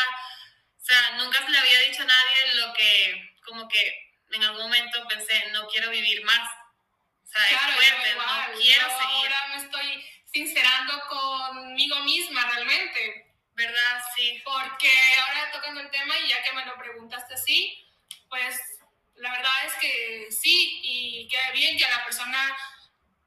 o 0.82 0.84
sea, 0.84 1.10
nunca 1.12 1.38
se 1.44 1.50
le 1.50 1.58
había 1.58 1.78
dicho 1.80 2.02
a 2.02 2.06
nadie 2.06 2.54
lo 2.54 2.72
que, 2.74 3.36
como 3.44 3.68
que 3.68 4.12
en 4.32 4.42
algún 4.44 4.62
momento 4.62 5.06
pensé, 5.08 5.46
no 5.52 5.66
quiero 5.68 5.90
vivir 5.90 6.24
más. 6.24 6.50
O 7.24 7.26
sea, 7.26 7.48
Claro, 7.48 7.80
es 7.80 7.88
fuerte, 7.88 8.10
igual. 8.10 8.52
no 8.52 8.58
quiero 8.58 8.88
Yo 8.88 8.98
seguir. 8.98 9.32
ahora 9.32 9.48
me 9.48 9.56
estoy 9.56 10.06
sincerando 10.32 11.00
conmigo 11.08 12.00
misma 12.00 12.44
realmente. 12.50 13.28
¿Verdad? 13.54 14.02
Sí. 14.16 14.40
Porque 14.44 14.90
ahora 15.26 15.50
tocando 15.52 15.82
el 15.82 15.90
tema 15.90 16.18
y 16.18 16.28
ya 16.28 16.42
que 16.42 16.52
me 16.52 16.64
lo 16.64 16.74
preguntaste 16.78 17.34
así, 17.34 17.86
pues 18.30 18.58
la 19.16 19.30
verdad 19.30 19.66
es 19.66 19.74
que 19.74 20.28
sí 20.30 20.80
y 20.82 21.28
queda 21.28 21.50
bien 21.50 21.76
que 21.76 21.84
a 21.84 21.90
la 21.90 22.02
persona 22.02 22.56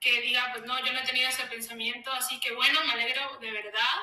que 0.02 0.22
diga, 0.22 0.52
pues 0.52 0.66
no, 0.66 0.84
yo 0.84 0.92
no 0.94 1.00
he 1.00 1.06
tenido 1.06 1.30
ese 1.30 1.46
pensamiento, 1.46 2.12
así 2.12 2.40
que 2.40 2.52
bueno, 2.54 2.84
me 2.86 2.94
alegro 2.94 3.38
de 3.40 3.52
verdad, 3.52 3.94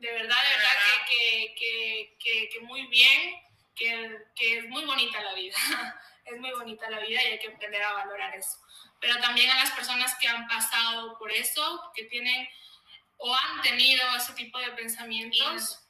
de 0.00 0.12
verdad, 0.12 0.42
de 0.42 0.56
verdad 0.56 0.72
que, 1.06 1.54
que, 1.54 1.54
que, 1.54 2.16
que, 2.18 2.48
que 2.48 2.60
muy 2.60 2.86
bien, 2.86 3.38
que, 3.76 4.18
que 4.34 4.58
es 4.58 4.64
muy 4.64 4.84
bonita 4.84 5.22
la 5.22 5.34
vida, 5.34 5.56
es 6.24 6.38
muy 6.38 6.50
bonita 6.52 6.88
la 6.88 7.00
vida 7.00 7.22
y 7.22 7.26
hay 7.26 7.38
que 7.38 7.48
aprender 7.48 7.82
a 7.82 7.92
valorar 7.92 8.34
eso. 8.34 8.58
Pero 8.98 9.18
también 9.20 9.50
a 9.50 9.56
las 9.56 9.70
personas 9.72 10.14
que 10.18 10.26
han 10.26 10.48
pasado 10.48 11.18
por 11.18 11.30
eso, 11.30 11.92
que 11.94 12.04
tienen 12.04 12.48
o 13.18 13.34
han 13.34 13.60
tenido 13.60 14.02
ese 14.16 14.32
tipo 14.32 14.58
de 14.58 14.70
pensamientos. 14.72 15.80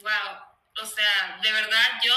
Wow. 0.00 0.82
O 0.82 0.86
sea, 0.86 1.38
de 1.42 1.52
verdad, 1.52 2.00
yo, 2.02 2.14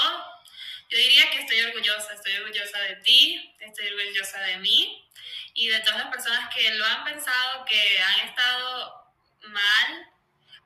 yo 0.90 0.98
diría 0.98 1.30
que 1.30 1.40
estoy 1.40 1.60
orgullosa. 1.60 2.14
Estoy 2.14 2.36
orgullosa 2.36 2.78
de 2.80 2.96
ti, 2.96 3.54
estoy 3.60 3.88
orgullosa 3.88 4.40
de 4.40 4.58
mí 4.58 5.10
y 5.54 5.68
de 5.68 5.80
todas 5.80 5.98
las 5.98 6.08
personas 6.08 6.54
que 6.54 6.70
lo 6.74 6.84
han 6.84 7.04
pensado, 7.04 7.64
que 7.64 7.98
han 8.00 8.28
estado 8.28 9.12
mal 9.42 10.07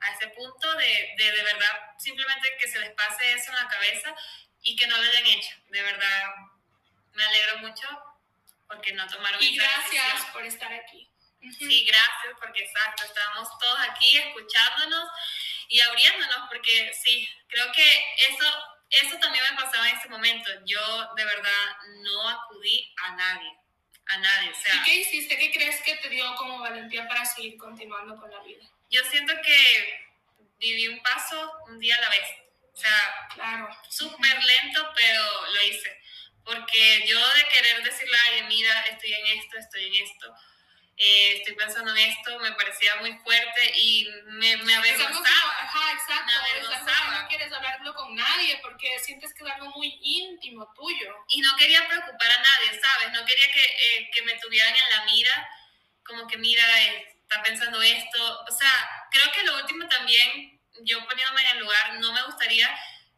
a 0.03 0.11
ese 0.13 0.27
punto 0.29 0.73
de, 0.75 1.13
de 1.17 1.31
de 1.31 1.43
verdad 1.43 1.71
simplemente 1.97 2.55
que 2.59 2.67
se 2.67 2.79
les 2.79 2.91
pase 2.91 3.33
eso 3.33 3.51
en 3.51 3.57
la 3.57 3.67
cabeza 3.67 4.15
y 4.61 4.75
que 4.75 4.87
no 4.87 4.97
lo 4.97 5.03
hayan 5.03 5.25
hecho. 5.25 5.55
De 5.67 5.81
verdad, 5.81 6.33
me 7.13 7.23
alegro 7.23 7.57
mucho 7.59 7.87
porque 8.67 8.93
no 8.93 9.07
tomaron 9.07 9.41
Y 9.41 9.57
esa 9.57 9.63
gracias 9.67 10.05
decisión. 10.05 10.33
por 10.33 10.45
estar 10.45 10.73
aquí. 10.73 11.09
Sí, 11.59 11.85
gracias, 11.85 12.33
porque 12.39 12.63
exacto, 12.63 13.03
estamos 13.03 13.49
todos 13.59 13.79
aquí 13.81 14.17
escuchándonos 14.17 15.09
y 15.67 15.81
abriéndonos, 15.81 16.47
porque 16.47 16.93
sí, 16.93 17.27
creo 17.49 17.69
que 17.73 18.05
eso, 18.29 18.45
eso 18.89 19.17
también 19.19 19.43
me 19.51 19.61
pasaba 19.61 19.89
en 19.89 19.97
ese 19.97 20.07
momento. 20.07 20.49
Yo 20.65 21.13
de 21.15 21.25
verdad 21.25 21.77
no 22.03 22.29
acudí 22.29 22.93
a 23.03 23.11
nadie, 23.15 23.51
a 24.07 24.17
nadie. 24.17 24.49
O 24.51 24.55
sea, 24.55 24.75
¿Y 24.75 24.83
qué 24.83 24.95
hiciste? 24.95 25.37
¿Qué 25.37 25.51
crees 25.51 25.81
que 25.81 25.95
te 25.97 26.09
dio 26.09 26.35
como 26.35 26.59
valentía 26.59 27.07
para 27.07 27.25
seguir 27.25 27.57
continuando 27.57 28.15
con 28.17 28.29
la 28.31 28.39
vida? 28.43 28.63
yo 28.89 29.03
siento 29.05 29.33
que 29.43 30.05
viví 30.59 30.87
un 30.87 31.01
paso 31.01 31.51
un 31.67 31.79
día 31.79 31.95
a 31.95 32.01
la 32.01 32.09
vez. 32.09 32.27
O 32.73 32.77
sea, 32.77 33.27
Claro. 33.33 33.69
súper 33.89 34.43
lento, 34.43 34.91
pero 34.95 35.47
lo 35.51 35.63
hice. 35.63 35.99
Porque 36.43 37.05
yo 37.07 37.19
de 37.33 37.45
querer 37.49 37.83
decirle 37.83 38.15
a 38.17 38.23
alguien, 38.27 38.47
mira, 38.49 38.81
estoy 38.81 39.13
en 39.13 39.25
esto, 39.39 39.57
estoy 39.57 39.85
en 39.87 40.03
esto, 40.03 40.35
eh, 40.95 41.37
estoy 41.37 41.55
pensando 41.55 41.91
en 41.95 41.97
esto, 41.97 42.37
me 42.39 42.51
parecía 42.51 42.95
muy 42.97 43.13
fuerte 43.19 43.71
y 43.75 44.07
me, 44.25 44.57
me 44.57 44.75
avergonzaba. 44.75 45.51
ajá, 45.59 45.91
exacto. 45.91 46.25
Me 46.27 46.51
avergonzaba. 46.51 47.21
no 47.21 47.27
quieres 47.27 47.51
hablarlo 47.51 47.95
con 47.95 48.15
nadie 48.15 48.59
porque 48.61 48.99
sientes 48.99 49.33
que 49.33 49.43
es 49.43 49.51
algo 49.51 49.71
muy 49.71 49.97
íntimo 50.01 50.71
tuyo. 50.75 51.15
Y 51.29 51.41
no 51.41 51.55
quería 51.57 51.87
preocupar 51.87 52.31
a 52.31 52.37
nadie, 52.37 52.79
¿sabes? 52.79 53.11
No 53.11 53.25
quería 53.25 53.51
que, 53.51 53.63
eh, 53.63 54.09
que 54.13 54.21
me 54.21 54.37
tuvieran 54.39 54.73
en 54.73 54.97
la 54.97 55.05
mira, 55.05 55.49
como 56.05 56.27
que 56.27 56.37
mira, 56.37 56.63
eh, 56.81 57.15
está 57.21 57.41
pensando 57.41 57.81
esto. 57.81 58.41
O 58.47 58.51
sea, 58.51 59.07
creo 59.09 59.31
que 59.31 59.43
lo 59.43 59.55
último 59.57 59.87
también, 59.87 60.61
yo 60.81 61.03
poniéndome 61.07 61.41
en 61.41 61.57
el 61.57 61.59
lugar, 61.63 61.93
no 61.95 62.13
me 62.13 62.23
gustaría, 62.23 62.69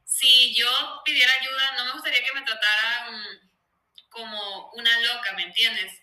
si 0.06 0.56
yo 0.56 1.02
pidiera 1.04 1.34
ayuda, 1.34 1.74
no 1.78 1.86
me 1.86 1.92
gustaría 1.92 2.24
que 2.24 2.34
me 2.34 2.42
trataran 2.44 3.52
como 4.10 4.72
una 4.72 5.00
loca, 5.02 5.34
¿me 5.34 5.44
entiendes? 5.44 6.02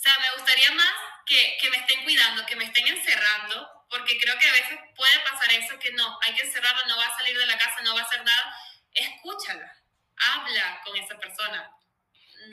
O 0.00 0.02
sea, 0.02 0.16
me 0.18 0.32
gustaría 0.32 0.72
más 0.72 0.94
que, 1.26 1.58
que 1.60 1.68
me 1.68 1.76
estén 1.76 2.02
cuidando, 2.04 2.46
que 2.46 2.56
me 2.56 2.64
estén 2.64 2.86
encerrando, 2.88 3.84
porque 3.90 4.18
creo 4.18 4.38
que 4.38 4.48
a 4.48 4.52
veces 4.52 4.78
puede 4.96 5.18
pasar 5.30 5.52
eso, 5.52 5.78
que 5.78 5.92
no, 5.92 6.18
hay 6.22 6.34
que 6.34 6.42
encerrarla, 6.42 6.86
no 6.86 6.96
va 6.96 7.06
a 7.06 7.16
salir 7.18 7.36
de 7.36 7.44
la 7.44 7.58
casa, 7.58 7.82
no 7.82 7.94
va 7.94 8.00
a 8.00 8.04
hacer 8.04 8.24
nada. 8.24 8.56
Escúchala, 8.94 9.76
habla 10.16 10.80
con 10.86 10.96
esa 10.96 11.18
persona. 11.18 11.70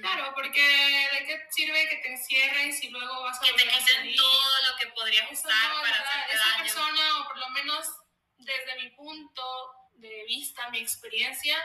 Claro, 0.01 0.33
porque 0.35 0.59
¿de 0.59 1.25
qué 1.25 1.47
sirve 1.49 1.87
que 1.87 1.95
te 1.97 2.09
encierren 2.09 2.73
si 2.73 2.89
luego 2.89 3.23
vas 3.23 3.37
a 3.37 3.41
Que 3.41 3.53
te 3.53 3.63
quiten 3.63 4.15
todo 4.17 4.69
lo 4.69 4.77
que 4.77 4.87
podrías 4.87 5.31
Eso 5.31 5.47
usar 5.47 5.73
no, 5.73 5.81
para 5.81 6.01
hacerte 6.01 6.35
Esa 6.35 6.49
daño. 6.49 6.63
persona, 6.63 7.17
o 7.19 7.27
por 7.27 7.37
lo 7.37 7.49
menos 7.51 7.87
desde 8.35 8.75
mi 8.81 8.89
punto 8.89 9.71
de 9.93 10.25
vista, 10.25 10.69
mi 10.69 10.79
experiencia, 10.79 11.57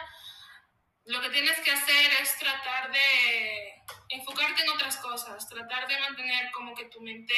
lo 1.06 1.20
que 1.20 1.30
tienes 1.30 1.58
que 1.60 1.70
hacer 1.72 2.12
es 2.20 2.38
tratar 2.38 2.90
de 2.92 3.74
enfocarte 4.10 4.62
en 4.62 4.70
otras 4.70 4.96
cosas, 4.98 5.48
tratar 5.48 5.86
de 5.88 5.98
mantener 6.00 6.50
como 6.52 6.74
que 6.74 6.84
tu 6.86 7.00
mente 7.00 7.34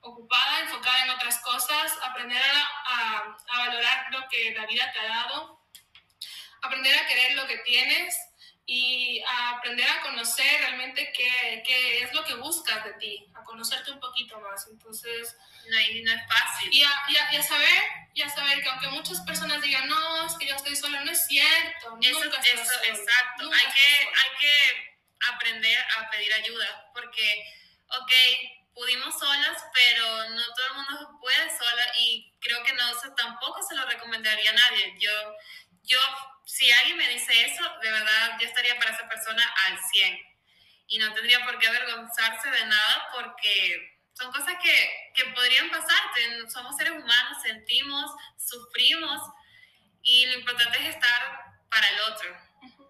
ocupada, 0.00 0.60
enfocada 0.60 1.04
en 1.04 1.10
otras 1.10 1.38
cosas, 1.40 1.92
aprender 2.02 2.40
a, 2.42 3.24
a- 3.24 3.36
valorar 3.58 4.06
lo 4.12 4.26
que 4.28 4.52
la 4.54 4.64
vida 4.66 4.90
te 4.92 5.00
ha 5.00 5.08
dado, 5.08 5.60
aprender 6.62 6.96
a 6.96 7.06
querer 7.06 7.34
lo 7.34 7.46
que 7.46 7.58
tienes 7.58 8.16
y 8.70 9.22
a 9.26 9.50
aprender 9.56 9.88
a 9.88 10.02
conocer 10.02 10.60
realmente 10.60 11.10
qué, 11.16 11.62
qué 11.66 12.02
es 12.02 12.12
lo 12.12 12.22
que 12.22 12.34
buscas 12.34 12.84
de 12.84 12.92
ti, 12.94 13.26
a 13.34 13.42
conocerte 13.42 13.90
un 13.92 13.98
poquito 13.98 14.38
más. 14.40 14.66
Entonces, 14.70 15.34
No, 15.70 15.80
y 15.80 16.02
no 16.02 16.12
es 16.12 16.20
fácil. 16.28 16.68
y 16.70 16.82
a, 16.82 16.90
y 17.08 17.16
a- 17.16 17.32
y 17.32 17.36
a 17.36 17.42
saber, 17.42 17.82
y 18.12 18.20
a 18.22 18.28
saber 18.28 18.62
que 18.62 18.68
aunque 18.68 18.88
muchas 18.88 19.22
personas 19.22 19.62
digan, 19.62 19.88
no, 19.88 20.26
es 20.26 20.34
que 20.34 20.46
yo 20.46 20.54
estoy 20.54 20.76
sola, 20.76 21.00
no 21.02 21.10
es 21.10 21.26
cierto. 21.26 21.98
Eso, 22.02 22.24
nunca 22.24 22.40
eso, 22.42 22.64
sola, 22.64 22.88
exacto. 22.88 23.44
nunca 23.44 23.56
Hay 23.56 23.66
que, 23.72 24.04
sola. 24.04 24.16
hay 24.22 24.38
que 24.38 24.98
aprender 25.32 25.78
a 25.96 26.10
pedir 26.10 26.32
ayuda, 26.34 26.90
porque, 26.92 27.44
ok, 27.88 28.12
pudimos 28.74 29.18
solas, 29.18 29.64
pero 29.74 30.28
no 30.28 30.42
todo 30.54 30.66
el 30.66 30.74
mundo 30.74 31.18
puede 31.20 31.58
sola 31.58 31.86
y 31.98 32.32
creo 32.38 32.62
que 32.62 32.72
no 32.74 33.00
se, 33.00 33.10
tampoco 33.12 33.60
se 33.62 33.74
lo 33.74 33.84
recomendaría 33.86 34.50
a 34.50 34.54
nadie. 34.54 34.94
Yo, 35.00 35.10
yo, 35.84 35.98
si 36.44 36.70
alguien 36.72 36.96
me 36.96 37.08
dice 37.08 37.44
eso, 37.46 37.62
de 37.82 37.90
verdad, 37.90 38.38
yo 38.40 38.46
estaría 38.46 38.76
para 38.78 38.92
esa 38.92 39.08
persona 39.08 39.42
al 39.66 39.78
100 39.92 40.18
y 40.88 40.98
no 40.98 41.12
tendría 41.12 41.44
por 41.44 41.58
qué 41.58 41.68
avergonzarse 41.68 42.50
de 42.50 42.66
nada 42.66 43.08
porque 43.12 44.00
son 44.14 44.32
cosas 44.32 44.54
que, 44.62 45.12
que 45.14 45.24
podrían 45.26 45.70
pasarte. 45.70 46.48
Somos 46.50 46.76
seres 46.76 46.92
humanos, 46.92 47.42
sentimos, 47.42 48.10
sufrimos 48.38 49.20
y 50.02 50.26
lo 50.26 50.34
importante 50.38 50.78
es 50.78 50.94
estar 50.94 51.40
para 51.70 51.88
el 51.88 52.00
otro. 52.00 52.36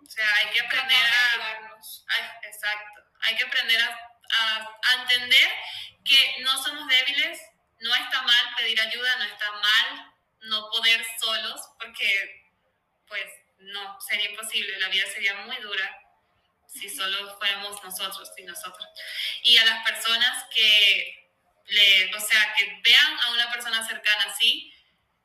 O 0.03 0.07
sea, 0.11 0.33
hay 0.37 0.51
que 0.55 0.61
aprender 0.61 0.99
de 0.99 1.07
a... 1.07 1.77
ay, 2.09 2.31
exacto. 2.45 3.03
Hay 3.23 3.37
que 3.37 3.45
aprender 3.45 3.83
a, 3.83 3.89
a- 3.89 4.79
a 4.91 5.03
entender 5.03 5.51
que 6.05 6.37
no 6.41 6.63
somos 6.63 6.87
débiles, 6.89 7.41
no 7.81 7.95
está 7.95 8.23
mal 8.23 8.55
pedir 8.57 8.81
ayuda, 8.81 9.17
no 9.17 9.25
está 9.25 9.53
mal 9.53 10.15
no 10.43 10.71
poder 10.71 11.05
solos, 11.21 11.61
porque 11.81 12.38
pues 13.09 13.25
no, 13.59 14.01
sería 14.01 14.31
imposible, 14.31 14.79
la 14.79 14.89
vida 14.89 15.07
sería 15.13 15.35
muy 15.35 15.57
dura 15.57 16.05
si 16.69 16.89
solo 16.89 17.37
fuéramos 17.39 17.83
nosotros 17.83 18.31
y 18.37 18.43
nosotros. 18.43 18.89
Y 19.43 19.57
a 19.57 19.65
las 19.65 19.85
personas 19.85 20.45
que, 20.55 21.31
le, 21.67 22.15
o 22.15 22.21
sea, 22.21 22.55
que 22.57 22.81
vean 22.85 23.19
a 23.21 23.33
una 23.33 23.51
persona 23.51 23.87
cercana 23.87 24.25
así, 24.29 24.73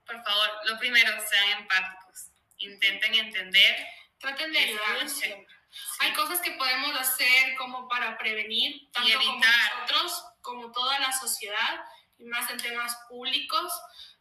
por 0.06 0.24
favor, 0.24 0.50
lo 0.66 0.78
primero, 0.80 1.12
sean 1.28 1.60
empáticos, 1.60 2.30
intenten 2.58 3.16
entender. 3.16 3.88
Traten 4.20 4.52
de 4.52 4.72
Escuchen. 4.72 5.10
siempre. 5.10 5.56
Hay 6.00 6.14
cosas 6.14 6.40
que 6.40 6.52
podemos 6.52 6.96
hacer 6.98 7.56
como 7.58 7.88
para 7.88 8.18
prevenir, 8.18 8.90
tanto 8.92 9.12
como 9.14 9.32
evitar. 9.32 9.80
nosotros, 9.80 10.24
como 10.42 10.72
toda 10.72 11.00
la 11.00 11.12
sociedad, 11.12 11.84
más 12.20 12.50
en 12.52 12.58
temas 12.58 12.96
públicos. 13.10 13.72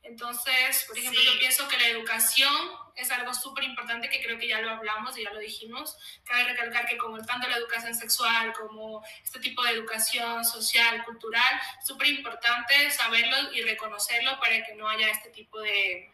Entonces, 0.03 0.85
por 0.89 0.99
ejemplo, 0.99 1.21
Sí. 1.21 1.27
yo 1.27 1.39
pienso 1.39 1.69
que 1.69 1.77
la 1.79 1.87
educación 1.89 2.53
es 2.97 3.11
algo 3.13 3.33
súper 3.33 3.65
importante 3.65 4.11
que 4.11 4.21
creo 4.23 4.39
que 4.39 4.49
ya 4.49 4.61
lo 4.61 4.71
hablamos 4.71 5.17
y 5.17 5.23
ya 5.23 5.31
lo 5.33 5.39
dijimos. 5.39 5.97
Cabe 6.25 6.45
recalcar 6.45 6.87
que 6.89 6.97
como 6.99 7.19
tanto 7.25 7.49
la 7.49 7.57
educación 7.57 7.95
sexual 7.95 8.53
como 8.55 9.05
este 9.23 9.39
tipo 9.41 9.63
de 9.63 9.71
educación 9.71 10.45
social, 10.45 11.05
cultural, 11.05 11.61
súper 11.87 12.09
importante 12.09 12.91
saberlo 12.91 13.53
y 13.53 13.63
reconocerlo 13.63 14.39
para 14.41 14.65
que 14.65 14.75
no 14.75 14.89
haya 14.89 15.09
este 15.09 15.31
tipo 15.31 15.61
de, 15.61 16.11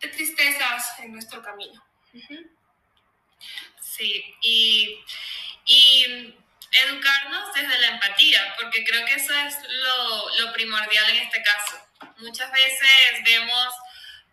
de 0.00 0.08
tristezas 0.08 0.98
en 1.00 1.12
nuestro 1.12 1.42
camino. 1.42 1.84
Ujú. 2.14 2.50
Sí, 3.80 4.34
y, 4.40 5.04
y 5.66 6.34
educarnos 6.74 7.52
desde 7.54 7.78
la 7.78 7.88
empatía, 7.88 8.54
porque 8.60 8.84
creo 8.84 9.04
que 9.06 9.14
eso 9.14 9.34
es 9.34 9.56
lo, 10.38 10.52
primordial 10.52 11.10
en 11.10 11.16
este 11.16 11.42
caso. 11.42 11.78
Muchas 12.18 12.50
veces 12.52 13.24
vemos 13.24 13.74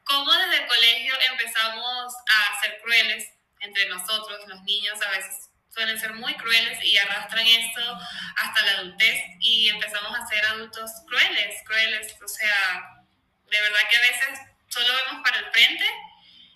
cómo 0.04 0.32
desde 0.34 0.64
el 0.64 0.68
colegio 0.68 1.14
empezamos 1.32 2.14
a 2.14 2.62
ser 2.62 2.80
crueles 2.82 3.28
entre 3.60 3.88
nosotros, 3.90 4.48
los 4.48 4.62
niños 4.64 5.00
a 5.02 5.10
veces 5.12 5.50
suelen 5.74 6.00
ser 6.00 6.14
muy 6.14 6.34
crueles 6.36 6.84
y 6.84 6.98
arrastran 6.98 7.46
esto 7.48 7.98
hasta 8.36 8.66
la 8.66 8.72
adultez 8.74 9.24
y 9.40 9.70
empezamos 9.70 10.18
a 10.18 10.28
ser 10.28 10.46
adultos 10.48 10.92
crueles, 11.08 11.56
crueles, 11.66 12.16
o 12.22 12.28
sea, 12.28 13.06
de 13.50 13.62
verdad 13.62 13.80
que 13.90 13.98
a 13.98 14.02
veces 14.02 14.40
solo 14.68 14.94
vemos 15.06 15.24
para 15.24 15.40
el 15.40 15.52
frente 15.52 15.86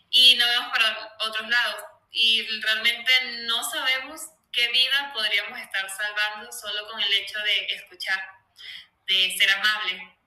y 0.10 0.36
no 0.36 0.48
vemos 0.48 0.70
para 0.72 1.16
otros 1.20 1.50
lados 1.50 1.84
y 2.12 2.46
realmente 2.62 3.14
no 3.48 3.64
sabemos 3.70 4.22
qué 4.56 4.70
vida 4.72 5.12
podríamos 5.14 5.60
estar 5.60 5.88
salvando 5.90 6.50
solo 6.52 6.88
con 6.88 7.00
el 7.02 7.14
hecho 7.14 7.38
de 7.40 7.66
escuchar, 7.76 8.20
de 9.06 9.36
ser 9.38 9.52
amable. 9.52 10.18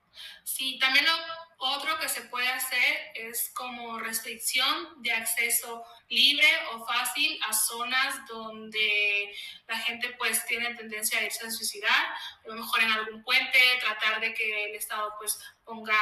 Sí, 0.45 0.79
también 0.79 1.07
lo 1.07 1.17
otro 1.57 1.99
que 1.99 2.11
se 2.11 2.23
puede 2.23 2.49
hacer 2.49 3.13
es 3.15 3.51
como 3.55 3.99
restricción 3.99 5.03
de 5.03 5.13
acceso 5.13 5.83
libre 6.09 6.49
o 6.73 6.87
fácil 6.87 7.39
a 7.47 7.53
zonas 7.53 8.27
donde 8.27 9.35
la 9.67 9.79
gente 9.79 10.09
pues 10.19 10.45
tiene 10.47 10.75
tendencia 10.75 11.19
a 11.19 11.25
irse 11.25 11.47
a 11.47 11.51
suicidar, 11.51 12.07
a 12.45 12.49
lo 12.49 12.55
mejor 12.55 12.81
en 12.81 12.93
algún 12.93 13.23
puente, 13.23 13.59
tratar 13.81 14.21
de 14.21 14.33
que 14.33 14.67
el 14.67 14.75
Estado 14.75 15.15
pues 15.19 15.39
ponga, 15.65 15.99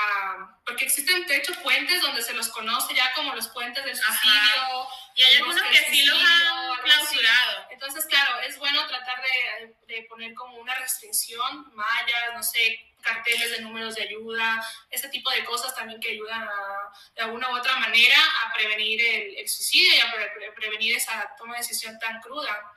porque 0.64 0.84
existen 0.84 1.26
de 1.26 1.36
hecho 1.36 1.52
puentes 1.62 2.00
donde 2.00 2.22
se 2.22 2.34
los 2.34 2.48
conoce 2.48 2.94
ya 2.94 3.12
como 3.14 3.34
los 3.34 3.48
puentes 3.48 3.84
del 3.84 3.96
suicidio. 3.96 4.88
Y 5.16 5.22
hay 5.22 5.36
algunos 5.36 5.60
que 5.62 5.90
sí 5.90 6.04
los 6.04 6.18
han 6.18 6.82
clausurado. 6.84 7.66
Entonces, 7.70 8.04
claro, 8.06 8.40
es 8.40 8.58
bueno 8.58 8.86
tratar 8.86 9.20
de, 9.22 9.74
de 9.86 10.02
poner 10.04 10.34
como 10.34 10.56
una 10.58 10.74
restricción, 10.76 11.74
mallas, 11.74 12.34
no 12.34 12.42
sé, 12.42 12.78
carteles 13.06 13.52
de 13.52 13.60
números 13.60 13.94
de 13.94 14.02
ayuda, 14.02 14.62
ese 14.90 15.08
tipo 15.08 15.30
de 15.30 15.44
cosas 15.44 15.74
también 15.74 16.00
que 16.00 16.10
ayudan 16.10 16.42
a, 16.42 16.92
de 17.14 17.22
alguna 17.22 17.48
u 17.50 17.56
otra 17.56 17.76
manera 17.76 18.18
a 18.44 18.52
prevenir 18.52 19.00
el, 19.38 19.48
suicidio 19.48 19.94
y 19.94 20.00
a 20.00 20.54
prevenir 20.54 20.96
esa 20.96 21.34
toma 21.38 21.54
de 21.54 21.60
decisión 21.60 21.98
tan 21.98 22.20
cruda. 22.20 22.72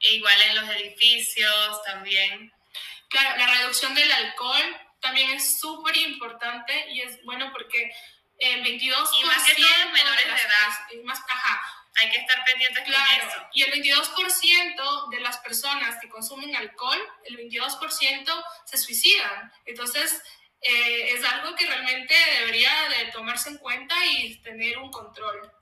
E 0.00 0.14
igual 0.14 0.42
en 0.42 0.56
los 0.56 0.68
edificios 0.76 1.82
también. 1.84 2.52
Claro, 3.08 3.36
la 3.36 3.46
reducción 3.58 3.94
del 3.94 4.10
alcohol 4.10 4.76
también 5.00 5.30
es 5.30 5.60
súper 5.60 5.96
importante 5.96 6.86
y 6.90 7.02
es 7.02 7.22
bueno 7.24 7.50
porque 7.52 7.94
el 8.38 8.64
22% 8.64 9.08
y 9.20 9.24
más 9.24 9.44
que 9.44 9.54
todos 9.54 9.92
menores 9.92 10.24
de, 10.24 10.32
edad. 10.32 11.04
Más, 11.04 11.20
ajá, 11.28 11.81
hay 11.94 12.10
que 12.10 12.20
estar 12.20 12.44
pendientes 12.44 12.84
claro. 12.84 13.28
eso. 13.28 13.46
Y 13.52 13.62
el 13.62 13.72
22% 13.72 15.10
de 15.10 15.20
las 15.20 15.38
personas 15.38 15.98
que 16.00 16.08
consumen 16.08 16.56
alcohol, 16.56 16.98
el 17.24 17.36
22% 17.38 18.44
se 18.64 18.78
suicidan. 18.78 19.52
Entonces, 19.66 20.22
eh, 20.60 21.12
es 21.12 21.24
algo 21.24 21.54
que 21.54 21.66
realmente 21.66 22.14
debería 22.38 22.72
de 22.88 23.10
tomarse 23.12 23.50
en 23.50 23.58
cuenta 23.58 23.94
y 24.06 24.40
tener 24.42 24.78
un 24.78 24.90
control. 24.90 25.52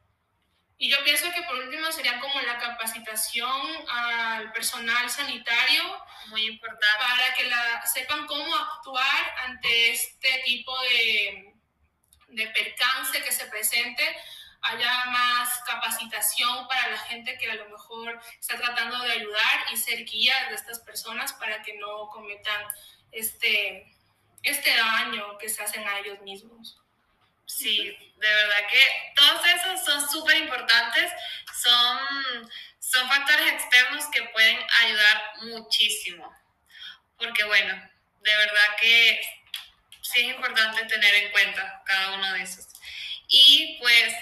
Y 0.78 0.88
yo 0.88 1.02
pienso 1.04 1.30
que 1.32 1.42
por 1.42 1.56
último 1.56 1.90
sería 1.92 2.18
como 2.20 2.40
la 2.40 2.58
capacitación 2.58 3.66
al 3.88 4.52
personal 4.52 5.10
sanitario. 5.10 5.82
Muy 6.28 6.46
importante. 6.46 6.96
Para 6.98 7.34
que 7.34 7.44
la, 7.44 7.86
sepan 7.86 8.26
cómo 8.26 8.54
actuar 8.54 9.34
ante 9.44 9.90
este 9.92 10.42
tipo 10.44 10.80
de, 10.82 11.54
de 12.28 12.46
percance 12.48 13.22
que 13.22 13.32
se 13.32 13.44
presente 13.46 14.16
haya 14.62 15.04
más 15.06 15.60
capacitación 15.66 16.68
para 16.68 16.88
la 16.88 16.98
gente 16.98 17.36
que 17.38 17.50
a 17.50 17.54
lo 17.54 17.68
mejor 17.70 18.20
está 18.38 18.56
tratando 18.56 18.98
de 19.00 19.12
ayudar 19.12 19.64
y 19.72 19.76
ser 19.76 20.04
guía 20.04 20.48
de 20.48 20.54
estas 20.54 20.80
personas 20.80 21.32
para 21.34 21.62
que 21.62 21.74
no 21.74 22.08
cometan 22.08 22.66
este, 23.12 23.94
este 24.42 24.76
daño 24.76 25.38
que 25.38 25.48
se 25.48 25.62
hacen 25.62 25.86
a 25.86 25.98
ellos 25.98 26.20
mismos. 26.20 26.78
Sí, 27.46 27.78
de 28.16 28.34
verdad 28.34 28.66
que 28.70 29.12
todos 29.16 29.46
esos 29.46 29.84
son 29.84 30.08
súper 30.08 30.36
importantes, 30.36 31.10
son, 31.62 31.98
son 32.78 33.08
factores 33.08 33.52
externos 33.52 34.04
que 34.12 34.22
pueden 34.24 34.58
ayudar 34.82 35.22
muchísimo, 35.42 36.32
porque 37.18 37.42
bueno, 37.44 37.74
de 38.20 38.36
verdad 38.36 38.76
que 38.80 39.20
sí 40.00 40.20
es 40.20 40.34
importante 40.34 40.84
tener 40.84 41.14
en 41.14 41.32
cuenta 41.32 41.82
cada 41.84 42.14
uno 42.14 42.32
de 42.34 42.42
esos. 42.42 42.66
Y 43.28 43.78
pues 43.80 44.14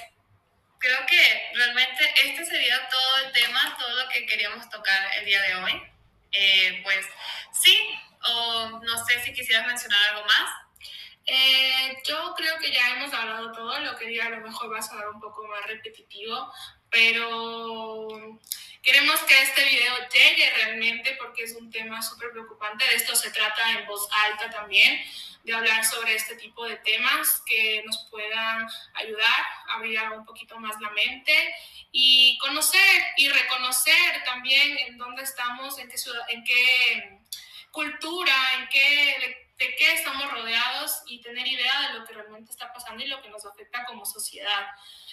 creo 0.79 1.07
que 1.07 1.53
realmente 1.55 2.13
este 2.25 2.45
sería 2.45 2.89
todo 2.89 3.19
el 3.27 3.33
tema, 3.33 3.77
todo 3.79 4.05
lo 4.05 4.09
que 4.09 4.27
queríamos 4.27 4.69
tocar 4.71 5.09
el 5.19 5.25
día 5.25 5.43
de 5.43 5.55
hoy. 5.57 5.83
Eh, 6.33 6.81
pues 6.83 7.07
sí, 7.53 7.79
o 8.27 8.81
no 8.83 9.05
sé 9.07 9.23
si 9.25 9.33
quisieras 9.33 9.67
mencionar 9.67 9.99
algo 10.11 10.25
más. 10.27 10.51
Eh, 11.27 12.03
yo 12.07 12.35
creo 12.37 12.59
que 12.59 12.73
ya 12.73 12.97
hemos 12.97 13.13
hablado 13.13 13.53
todo, 13.53 13.79
lo 13.81 13.97
que 13.97 14.07
diga 14.07 14.27
a 14.27 14.31
lo 14.31 14.41
mejor 14.41 14.73
va 14.73 14.79
a 14.79 14.83
sonar 14.83 15.09
un 15.09 15.21
poco 15.21 15.47
más 15.47 15.67
repetitivo, 15.67 16.51
pero 16.91 18.09
queremos 18.83 19.21
que 19.21 19.43
este 19.43 19.65
video 19.65 19.95
llegue 20.13 20.51
realmente 20.57 21.17
porque 21.21 21.45
es 21.45 21.55
un 21.55 21.71
tema 21.71 22.03
súper 22.03 22.31
preocupante. 22.31 22.85
De 22.85 22.95
esto 22.95 23.15
se 23.15 23.31
trata 23.31 23.73
en 23.73 23.87
voz 23.87 24.09
alta 24.27 24.51
también 24.51 25.03
de 25.45 25.55
hablar 25.55 25.85
sobre 25.85 26.15
este 26.15 26.37
tipo 26.37 26.67
de 26.67 26.77
temas 26.77 27.43
que 27.47 27.83
nos 27.85 28.07
puedan 28.11 28.69
ayudar 28.95 29.47
a 29.69 29.75
abrir 29.75 30.01
un 30.15 30.25
poquito 30.25 30.59
más 30.59 30.81
la 30.81 30.91
mente 30.91 31.55
y 31.91 32.37
conocer 32.39 33.05
y 33.17 33.29
reconocer 33.29 34.25
también 34.25 34.79
en 34.79 34.99
dónde 34.99 35.23
estamos, 35.23 35.79
en 35.79 35.89
qué 35.89 35.97
ciudad, 35.97 36.29
en 36.29 36.45
qué 36.45 37.19
cultura, 37.71 38.35
en 38.59 38.69
qué 38.69 39.45
de 39.59 39.75
qué 39.75 39.93
estamos 39.93 40.31
rodeados 40.31 41.03
y 41.07 41.21
tener 41.21 41.47
idea 41.47 41.89
de 41.89 41.99
lo 41.99 42.05
que 42.05 42.15
realmente 42.15 42.53
está 42.53 42.73
pasando 42.73 43.03
y 43.03 43.09
lo 43.09 43.21
que 43.21 43.29
nos 43.29 43.45
afecta 43.45 43.85
como 43.87 44.07
sociedad. 44.07 44.69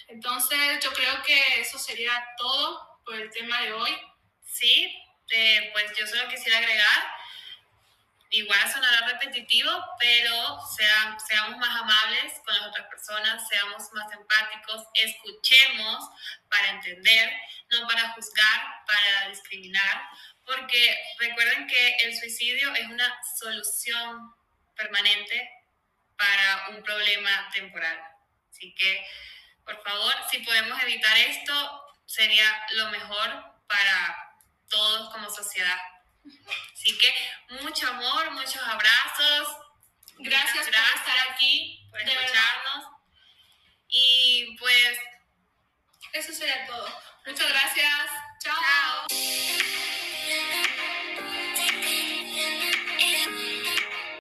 Entonces, 0.06 0.82
yo 0.84 0.92
creo 0.92 1.20
que 1.24 1.60
eso 1.60 1.78
sería 1.78 2.12
todo 2.38 2.95
por 3.06 3.14
el 3.14 3.30
tema 3.30 3.62
de 3.62 3.72
hoy. 3.72 3.96
Sí, 4.44 4.94
eh, 5.30 5.70
pues 5.72 5.96
yo 5.96 6.06
solo 6.06 6.28
quisiera 6.28 6.58
agregar 6.58 7.16
igual 8.30 8.72
sonará 8.72 9.06
repetitivo, 9.06 9.70
pero 9.98 10.60
seamos 10.76 11.56
más 11.58 11.80
amables 11.80 12.34
con 12.44 12.54
las 12.54 12.66
otras 12.66 12.86
personas, 12.88 13.48
seamos 13.48 13.90
más 13.92 14.12
empáticos, 14.12 14.84
escuchemos 14.94 16.04
para 16.50 16.70
entender, 16.70 17.32
no 17.70 17.86
para 17.86 18.10
juzgar, 18.10 18.84
para 18.86 19.28
discriminar, 19.28 20.08
porque 20.44 20.98
recuerden 21.18 21.66
que 21.66 21.96
el 22.04 22.18
suicidio 22.18 22.74
es 22.74 22.86
una 22.86 23.18
solución 23.38 24.34
permanente 24.76 25.50
para 26.16 26.68
un 26.70 26.82
problema 26.82 27.50
temporal. 27.52 27.98
Así 28.50 28.74
que, 28.74 29.06
por 29.64 29.82
favor, 29.82 30.14
si 30.30 30.38
podemos 30.40 30.80
evitar 30.82 31.16
esto, 31.16 31.85
sería 32.06 32.66
lo 32.70 32.90
mejor 32.90 33.44
para 33.66 34.32
todos 34.68 35.12
como 35.12 35.30
sociedad. 35.30 35.78
Así 36.72 36.96
que 36.98 37.14
mucho 37.62 37.88
amor, 37.88 38.30
muchos 38.32 38.56
abrazos. 38.56 39.56
Gracias, 40.18 40.66
por 40.66 40.74
estar 40.74 41.28
aquí, 41.30 41.86
por 41.90 42.00
escucharnos. 42.00 42.86
Y 43.88 44.56
pues 44.58 44.98
eso 46.12 46.32
sería 46.32 46.66
todo. 46.66 46.88
Muchas 47.26 47.48
gracias. 47.48 48.10
Chao. 48.40 49.06